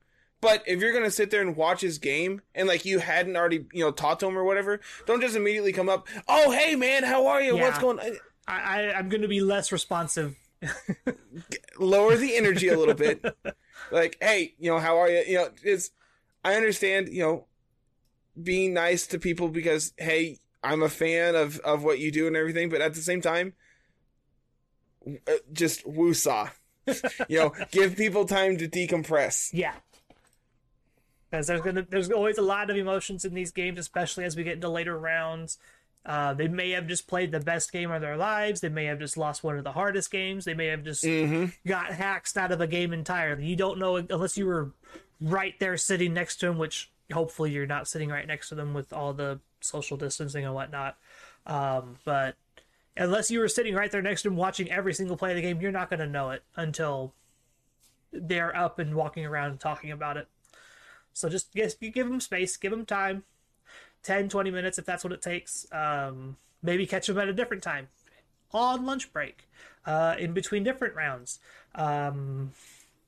[0.42, 3.36] But if you're going to sit there and watch his game and like you hadn't
[3.36, 6.76] already, you know, talked to him or whatever, don't just immediately come up, "Oh, hey
[6.76, 7.56] man, how are you?
[7.56, 8.18] What's going on?"
[8.48, 10.36] I, I I'm going to be less responsive.
[11.80, 13.24] Lower the energy a little bit.
[13.92, 15.92] like, "Hey, you know, how are you?" You know, it's
[16.44, 17.46] I understand, you know,
[18.42, 22.36] being nice to people because hey, I'm a fan of of what you do and
[22.36, 23.54] everything, but at the same time,
[25.54, 26.52] just woosah.
[27.28, 29.50] you know, give people time to decompress.
[29.54, 29.74] Yeah.
[31.30, 34.44] Because there's gonna there's always a lot of emotions in these games, especially as we
[34.44, 35.58] get into later rounds.
[36.04, 38.60] Uh, they may have just played the best game of their lives.
[38.60, 40.46] They may have just lost one of the hardest games.
[40.46, 41.46] They may have just Mm-hmm.
[41.70, 43.46] got hacked out of a game entirely.
[43.46, 44.72] You don't know unless you were
[45.22, 48.74] right there sitting next to them, which hopefully you're not sitting right next to them
[48.74, 50.98] with all the social distancing and whatnot.
[51.46, 52.36] Um, but
[53.02, 55.42] unless you were sitting right there next to him watching every single play of the
[55.42, 57.14] game, you're not going to know it until
[58.14, 60.28] they're up and walking around and talking about it.
[61.14, 63.24] So just yes, you give them space, give them time
[64.04, 65.66] 10, 20 minutes if that's what it takes.
[65.72, 67.90] Um, maybe catch them at a different time
[68.54, 69.50] on lunch break,
[69.86, 71.40] uh, in between different rounds,
[71.76, 72.52] um,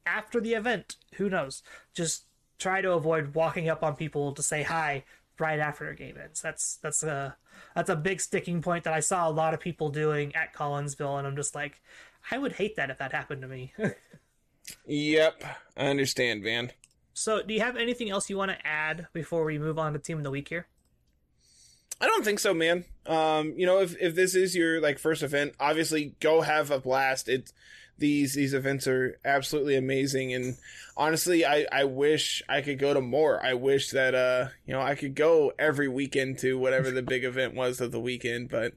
[0.06, 0.96] after the event.
[1.16, 1.62] Who knows?
[1.94, 2.24] Just
[2.58, 5.04] try to avoid walking up on people to say hi
[5.38, 6.42] right after a game ends.
[6.42, 7.38] That's that's a
[7.76, 11.18] that's a big sticking point that I saw a lot of people doing at Collinsville,
[11.18, 11.82] and I'm just like,
[12.32, 13.74] I would hate that if that happened to me.
[14.86, 15.44] Yep,
[15.76, 16.72] I understand, Van.
[17.14, 20.00] so, do you have anything else you want to add before we move on to
[20.00, 20.68] team of the week here?
[22.00, 22.86] I don't think so, man.
[23.06, 26.80] Um, you know, if if this is your like first event, obviously go have a
[26.80, 27.30] blast.
[27.30, 27.54] It's
[27.98, 30.58] these these events are absolutely amazing and
[30.98, 33.44] honestly I, I wish I could go to more.
[33.46, 37.24] I wish that uh you know I could go every weekend to whatever the big
[37.24, 38.74] event was of the weekend, but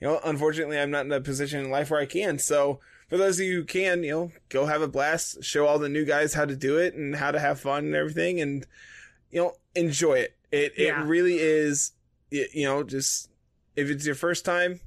[0.00, 2.38] you know, unfortunately I'm not in a position in life where I can.
[2.38, 5.78] So for those of you who can, you know, go have a blast, show all
[5.78, 8.66] the new guys how to do it and how to have fun and everything and
[9.30, 10.36] you know, enjoy it.
[10.50, 11.02] It Yeah.
[11.02, 11.92] it really is
[12.30, 13.28] you know, just
[13.76, 14.80] if it's your first time,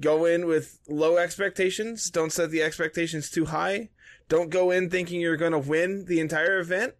[0.00, 2.10] go in with low expectations.
[2.10, 3.90] Don't set the expectations too high.
[4.28, 6.94] Don't go in thinking you're going to win the entire event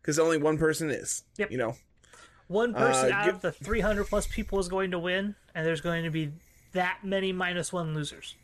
[0.00, 1.24] because only one person is.
[1.36, 1.50] Yep.
[1.50, 1.76] You know,
[2.48, 5.66] One person Uh, out give- of the 300 plus people is going to win, and
[5.66, 6.32] there's going to be
[6.72, 8.34] that many minus one losers.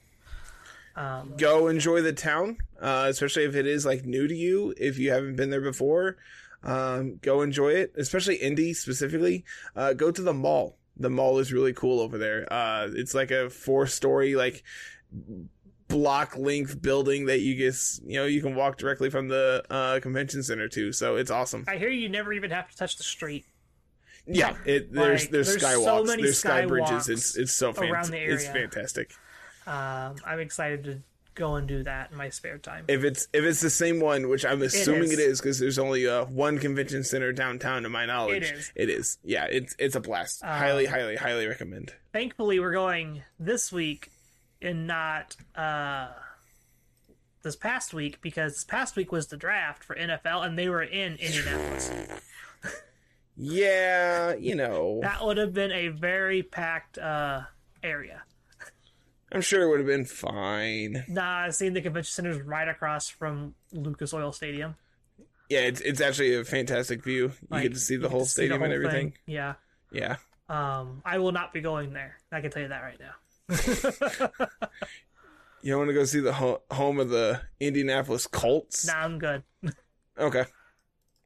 [0.97, 4.75] Um, go enjoy the town, uh, especially if it is like new to you.
[4.77, 6.17] If you haven't been there before,
[6.63, 9.45] um, go enjoy it, especially Indy specifically.
[9.77, 10.77] Uh, go to the mall.
[11.01, 12.47] The mall is really cool over there.
[12.53, 14.63] Uh, it's like a four story, like
[15.89, 19.99] block length building that you guess, you know, you can walk directly from the, uh,
[20.01, 20.93] convention center to.
[20.93, 21.65] So it's awesome.
[21.67, 23.45] I hear you never even have to touch the street
[24.27, 24.55] Yeah.
[24.65, 27.09] It, there's, Like, there's, there's skywalks, so many there's sky bridges.
[27.09, 28.21] It's, it's so around fantastic.
[28.29, 29.13] It's fantastic.
[29.67, 31.03] Um, I'm excited to
[31.41, 32.85] go and do that in my spare time.
[32.87, 36.07] If it's if it's the same one, which I'm assuming it is, because there's only
[36.07, 38.45] uh, one convention center downtown, to my knowledge.
[38.45, 38.73] It is.
[38.77, 39.19] It is.
[39.25, 40.43] Yeah, it's it's a blast.
[40.43, 41.95] highly, highly, highly recommend.
[42.13, 44.11] Thankfully, we're going this week
[44.61, 46.09] and not uh,
[47.43, 50.83] this past week because this past week was the draft for NFL and they were
[50.83, 51.91] in Indianapolis.
[53.43, 57.41] Yeah, you know, That would have been a very packed uh,
[57.83, 58.23] area.
[59.33, 61.05] I'm sure it would have been fine.
[61.09, 64.75] Nah, seeing the convention center is right across from Lucas Oil Stadium.
[65.49, 67.25] Yeah, it's it's actually a fantastic view.
[67.27, 69.11] You Like, get to see the whole to see stadium and everything.
[69.11, 69.19] thing.
[69.27, 69.55] Yeah.
[69.93, 70.17] Yeah.
[70.49, 72.17] Um, I will not be going there.
[72.33, 74.49] I can tell you that right now.
[75.63, 78.87] You want to go see the ho- home of the Indianapolis Colts?
[78.87, 79.43] nah, I'm good.
[80.19, 80.45] Okay.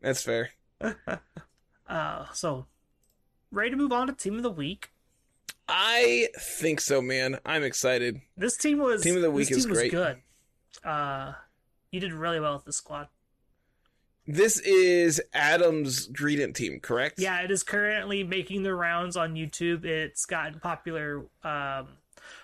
[0.01, 0.51] That's fair.
[1.87, 2.65] Uh, so
[3.53, 4.91] ready to move on to team of the week.
[5.69, 7.39] I think so, man.
[7.45, 8.21] I'm excited.
[8.37, 9.91] This team was Team of the week this is great.
[9.91, 10.19] good.
[10.85, 11.33] Uh,
[11.91, 13.09] you did really well with the squad.
[14.27, 17.19] This is Adam's Greedent team, correct?
[17.19, 19.85] Yeah, it is currently making the rounds on YouTube.
[19.85, 21.89] It's gotten popular um,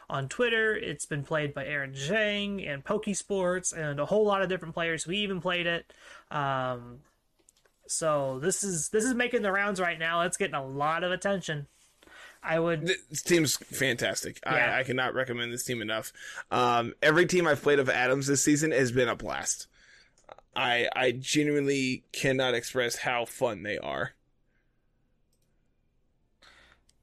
[0.09, 0.77] on Twitter.
[0.77, 5.07] It's been played by Aaron Zhang and Pokesports and a whole lot of different players.
[5.07, 5.93] We even played it.
[6.31, 6.99] Um,
[7.87, 10.21] so this is this is making the rounds right now.
[10.23, 11.67] It's getting a lot of attention.
[12.43, 14.41] I would This team's fantastic.
[14.45, 14.75] Yeah.
[14.77, 16.13] I, I cannot recommend this team enough.
[16.51, 19.67] Um, every team I've played of Adams this season has been a blast.
[20.57, 24.13] I I genuinely cannot express how fun they are.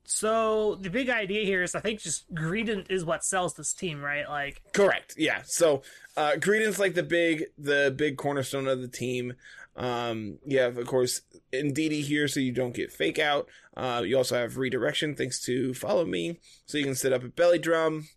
[0.10, 4.02] So the big idea here is I think just Greedent is what sells this team,
[4.02, 4.28] right?
[4.28, 5.16] Like Correct.
[5.18, 5.42] Yeah.
[5.46, 5.84] So
[6.16, 9.34] uh Greedent's like the big the big cornerstone of the team.
[9.78, 11.22] Um you have of course
[11.54, 13.48] Indeedee here so you don't get fake out.
[13.76, 16.40] Uh you also have redirection thanks to follow me.
[16.66, 18.08] So you can set up a belly drum.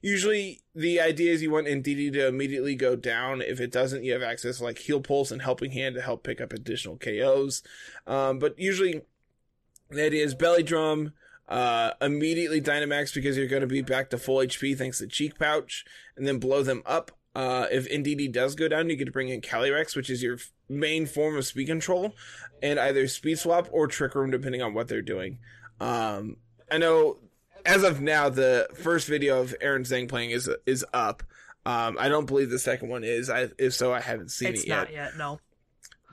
[0.00, 3.42] Usually the idea is you want Indeedee to immediately go down.
[3.42, 6.40] If it doesn't, you have access like heal pulse and helping hand to help pick
[6.40, 7.62] up additional KOs.
[8.06, 9.02] Um but usually
[9.90, 11.12] the idea is belly drum,
[11.48, 15.38] uh, immediately Dynamax because you're going to be back to full HP thanks to Cheek
[15.38, 15.84] Pouch,
[16.16, 17.12] and then blow them up.
[17.34, 20.34] Uh, if Indeedee does go down, you get to bring in Calyrex, which is your
[20.34, 22.14] f- main form of speed control,
[22.62, 25.38] and either Speed Swap or Trick Room, depending on what they're doing.
[25.80, 26.36] Um,
[26.70, 27.18] I know
[27.64, 31.22] as of now, the first video of Aaron Zhang playing is is up.
[31.64, 33.30] Um, I don't believe the second one is.
[33.30, 34.76] I, if so, I haven't seen it's it yet.
[34.76, 35.16] not yet.
[35.16, 35.40] No.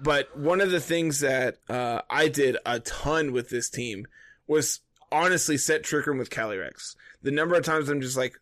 [0.02, 4.08] But one of the things that uh, I did a ton with this team
[4.48, 4.80] was
[5.12, 6.96] honestly set Trick Room with Calyrex.
[7.24, 8.40] The number of times I'm just like,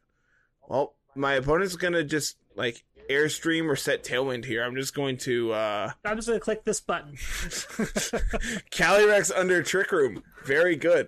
[0.68, 4.64] well, my opponent's gonna just like airstream or set Tailwind here.
[4.64, 7.14] I'm just going to uh, I'm just gonna click this button.
[8.72, 10.24] Calyrex under Trick Room.
[10.46, 11.08] Very good.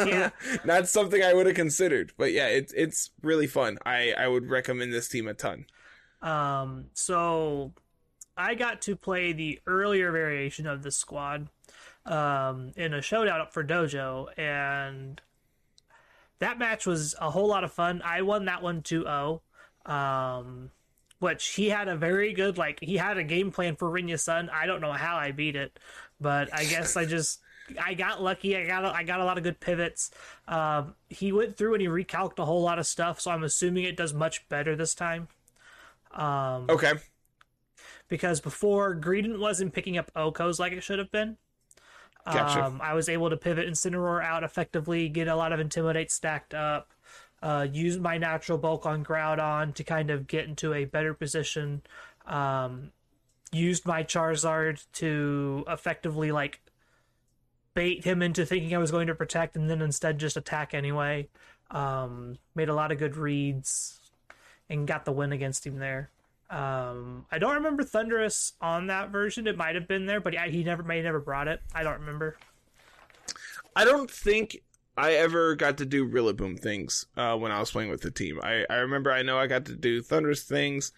[0.00, 0.30] Yeah.
[0.64, 3.78] Not something I would have considered, but yeah, it's it's really fun.
[3.84, 5.66] I I would recommend this team a ton.
[6.22, 7.72] Um, so
[8.36, 11.48] I got to play the earlier variation of this squad
[12.04, 15.20] um, in a showdown up for Dojo, and
[16.38, 18.02] that match was a whole lot of fun.
[18.04, 19.42] I won that one 2 0.
[19.86, 20.70] Um,
[21.20, 24.50] which he had a very good, like, he had a game plan for Rinya Sun.
[24.50, 25.78] I don't know how I beat it,
[26.20, 27.40] but I guess I just.
[27.80, 28.56] I got lucky.
[28.56, 30.10] I got a, I got a lot of good pivots.
[30.48, 33.84] Um, he went through and he recalced a whole lot of stuff, so I'm assuming
[33.84, 35.28] it does much better this time.
[36.12, 36.94] Um, Okay.
[38.08, 41.36] because before Greedent wasn't picking up OHKOs like it should have been.
[42.26, 42.64] Gotcha.
[42.64, 46.54] Um, I was able to pivot Incineroar out effectively, get a lot of Intimidate stacked
[46.54, 46.92] up,
[47.42, 51.82] uh, use my natural bulk on Groudon to kind of get into a better position.
[52.26, 52.92] Um,
[53.52, 56.60] used my Charizard to effectively like
[57.74, 61.28] bait him into thinking I was going to protect and then instead just attack anyway.
[61.70, 64.00] Um, made a lot of good reads
[64.68, 66.10] and got the win against him there.
[66.50, 69.46] Um, I don't remember Thunderous on that version.
[69.46, 71.60] It might have been there, but I, he never may never brought it.
[71.72, 72.36] I don't remember.
[73.76, 74.60] I don't think
[74.96, 78.38] I ever got to do Rillaboom things uh, when I was playing with the team.
[78.42, 80.92] I, I remember I know I got to do Thunderous things.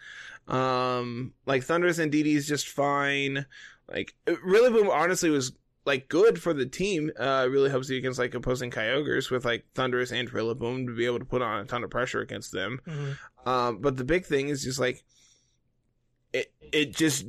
[0.47, 3.45] Um, like Thunderous and DD is just fine.
[3.89, 5.53] Like Rillaboom honestly was
[5.85, 7.11] like good for the team.
[7.19, 10.95] Uh, it really helps you against like opposing Kyogres with like Thunderous and Rillaboom to
[10.95, 12.81] be able to put on a ton of pressure against them.
[12.87, 13.17] Mhm.
[13.45, 15.03] Um, but the big thing is just like
[16.33, 16.51] it.
[16.61, 17.25] It just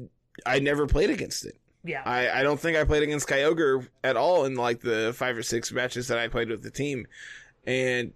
[0.47, 1.59] I never played against it.
[1.85, 5.37] Yeah, I, I don't think I played against Kyogre at all in like the five
[5.37, 7.07] or six matches that I played with the team.
[7.67, 8.13] And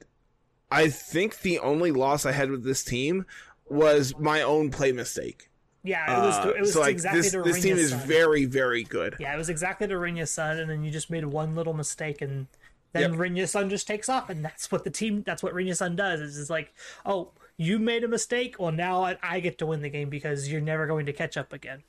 [0.70, 3.26] I think the only loss I had with this team
[3.68, 5.50] was my own play mistake.
[5.82, 6.18] yeah.
[6.18, 6.38] It was.
[6.38, 9.16] Uh, it was so like exactly this this team is very very good.
[9.18, 12.22] Yeah, it was exactly to Rinya's son, and then you just made one little mistake,
[12.22, 12.46] and
[12.94, 13.20] then Yep.
[13.20, 15.22] Rinya's son just takes off, and that's what the team.
[15.26, 16.20] That's what Rinya's son does.
[16.22, 16.72] Is just like,
[17.04, 18.56] oh, you made a mistake.
[18.58, 21.36] Well, now I, I get to win the game because you're never going to catch
[21.36, 21.82] up again.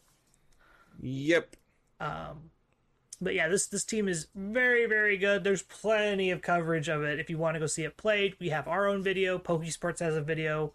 [1.01, 1.55] Yep.
[1.99, 5.43] But yeah, this this team is very very good.
[5.43, 7.19] There's plenty of coverage of it.
[7.19, 9.37] If you want to go see it played, we have our own video.
[9.37, 10.73] Pokey Sports has a video.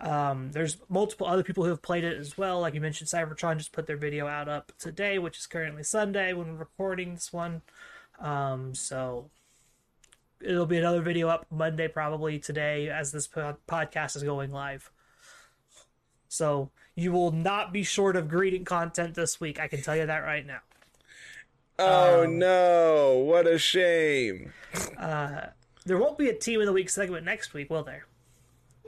[0.00, 2.60] Um, there's multiple other people who have played it as well.
[2.60, 6.32] Like you mentioned, Cybertron just put their video out up today, which is currently Sunday
[6.32, 7.62] when we're recording this one.
[8.18, 9.30] Um, so
[10.40, 14.90] it'll be another video up Monday, probably today, as this po- podcast is going live.
[16.28, 19.58] So you will not be short of Greedent content this week.
[19.58, 20.60] I can tell you that right now.
[21.78, 23.24] Oh um, no!
[23.26, 24.52] What a shame.
[24.98, 25.46] Uh,
[25.84, 28.06] there won't be a team of the week segment next week, will there?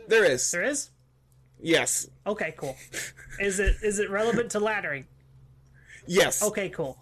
[0.07, 0.51] There is.
[0.51, 0.91] There is.
[1.61, 2.09] Yes.
[2.27, 2.55] Okay.
[2.57, 2.77] Cool.
[3.41, 5.05] is it is it relevant to laddering?
[6.07, 6.43] Yes.
[6.43, 6.69] Okay.
[6.69, 6.99] Cool.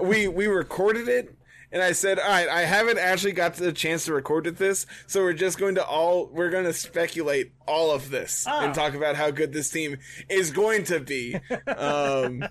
[0.00, 1.35] we we recorded it
[1.72, 5.22] and I said, "All right, I haven't actually got the chance to record this, so
[5.22, 8.60] we're just going to all we're going to speculate all of this oh.
[8.60, 9.98] and talk about how good this team
[10.28, 11.38] is going to be."
[11.76, 12.44] um,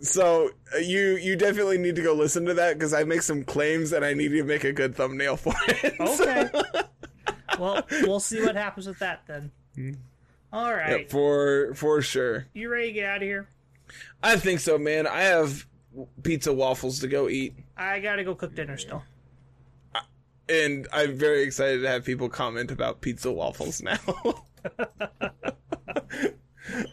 [0.00, 3.42] so uh, you you definitely need to go listen to that because I make some
[3.42, 5.94] claims and I need you to make a good thumbnail for it.
[6.04, 6.50] Okay.
[7.58, 9.50] well, we'll see what happens with that then.
[10.52, 11.00] All right.
[11.02, 12.46] Yeah, for for sure.
[12.52, 13.48] You ready to get out of here?
[14.22, 15.06] I think so, man.
[15.06, 15.66] I have
[16.22, 17.54] pizza waffles to go eat.
[17.76, 19.02] I gotta go cook dinner still.
[20.48, 23.98] And I'm very excited to have people comment about pizza waffles now.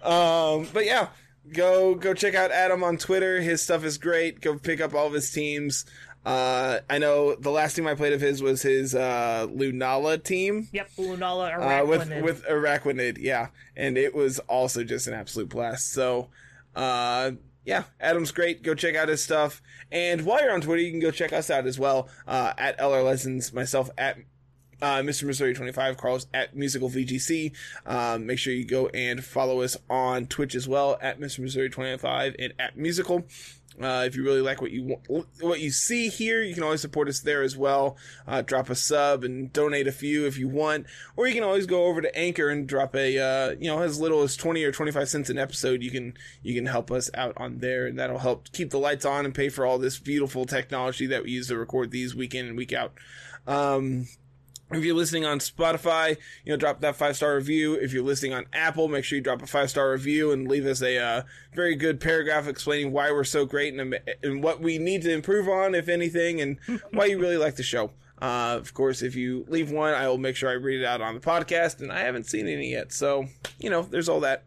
[0.03, 1.10] um, but yeah,
[1.52, 3.41] go go check out Adam on Twitter.
[3.41, 4.41] His stuff is great.
[4.41, 5.86] Go pick up all of his teams.
[6.23, 10.68] Uh, I know the last team I played of his was his uh, Lunala team.
[10.72, 15.91] Yep, Lunala uh, with with Araquanid, yeah, and it was also just an absolute blast.
[15.91, 16.30] So,
[16.76, 17.32] uh,
[17.65, 18.63] yeah, Adam's great.
[18.63, 19.61] Go check out his stuff.
[19.91, 22.77] And while you're on Twitter, you can go check us out as well uh, at
[22.79, 24.17] LR Lessons, myself at
[24.81, 25.23] uh, Mr.
[25.23, 27.51] Missouri 25, Carlos at Musical VGC.
[27.85, 31.39] Um, make sure you go and follow us on Twitch as well at Mr.
[31.39, 33.25] Missouri 25 and at Musical.
[33.83, 34.97] Uh, if you really like what you
[35.39, 37.97] what you see here, you can always support us there as well.
[38.27, 40.85] Uh, drop a sub and donate a few if you want,
[41.15, 43.99] or you can always go over to Anchor and drop a uh, you know as
[43.99, 45.81] little as twenty or twenty five cents an episode.
[45.81, 46.13] You can
[46.43, 49.33] you can help us out on there, and that'll help keep the lights on and
[49.33, 52.57] pay for all this beautiful technology that we use to record these week in and
[52.57, 52.93] week out.
[53.47, 54.07] Um,
[54.73, 57.73] if you're listening on Spotify, you know, drop that five star review.
[57.73, 60.65] If you're listening on Apple, make sure you drop a five star review and leave
[60.65, 61.22] us a uh,
[61.53, 65.48] very good paragraph explaining why we're so great and, and what we need to improve
[65.48, 66.57] on, if anything, and
[66.91, 67.91] why you really like the show.
[68.22, 71.02] Uh, of course, if you leave one, I will make sure I read it out
[71.02, 72.93] on the podcast, and I haven't seen any yet.
[72.93, 73.26] So,
[73.60, 74.43] you know, there's all that.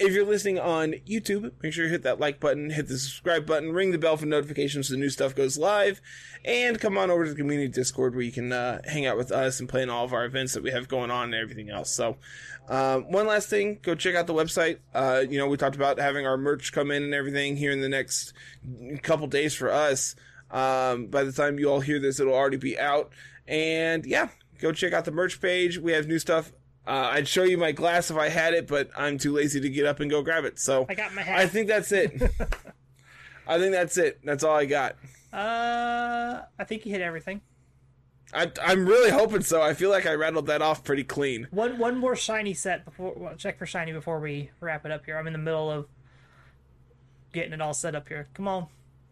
[0.00, 3.46] If you're listening on YouTube, make sure you hit that like button, hit the subscribe
[3.46, 6.00] button, ring the bell for notifications so the new stuff goes live,
[6.44, 9.32] and come on over to the community Discord where you can uh, hang out with
[9.32, 11.68] us and play in all of our events that we have going on and everything
[11.68, 11.92] else.
[11.92, 12.16] So,
[12.68, 14.78] um, one last thing, go check out the website.
[14.94, 17.80] Uh, you know, we talked about having our merch come in and everything here in
[17.80, 18.34] the next
[19.02, 20.14] couple days for us.
[20.50, 23.10] Um, by the time you all hear this, it'll already be out.
[23.46, 24.28] And yeah,
[24.60, 25.78] go check out the merch page.
[25.78, 26.52] We have new stuff
[26.88, 29.68] uh, I'd show you my glass if I had it, but I'm too lazy to
[29.68, 30.58] get up and go grab it.
[30.58, 31.38] So I got my hat.
[31.38, 32.12] I think that's it.
[33.46, 34.20] I think that's it.
[34.24, 34.96] That's all I got.
[35.30, 37.42] Uh, I think you hit everything.
[38.32, 39.60] I, I'm really hoping so.
[39.60, 41.46] I feel like I rattled that off pretty clean.
[41.50, 45.04] One one more shiny set before well, check for shiny before we wrap it up
[45.04, 45.18] here.
[45.18, 45.88] I'm in the middle of
[47.32, 48.28] getting it all set up here.
[48.32, 48.66] Come on,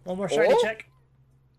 [0.05, 0.63] one more shiny oh?
[0.63, 0.89] check.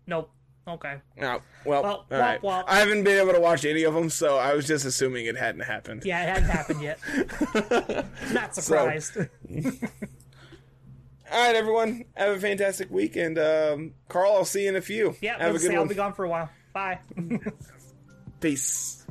[0.06, 0.30] Nope.
[0.68, 0.96] Okay.
[1.22, 2.42] Oh, well, well all right.
[2.42, 5.26] Well, I haven't been able to watch any of them, so I was just assuming
[5.26, 6.04] it hadn't happened.
[6.04, 6.98] Yeah, it hadn't happened yet.
[8.32, 9.14] Not surprised.
[9.14, 9.26] So,
[11.32, 12.04] all right, everyone.
[12.14, 15.16] Have a fantastic week, and um, Carl, I'll see you in a few.
[15.20, 15.78] Yeah, have a good one.
[15.78, 16.50] I'll be gone for a while.
[16.74, 16.98] Bye.
[18.40, 19.06] Peace.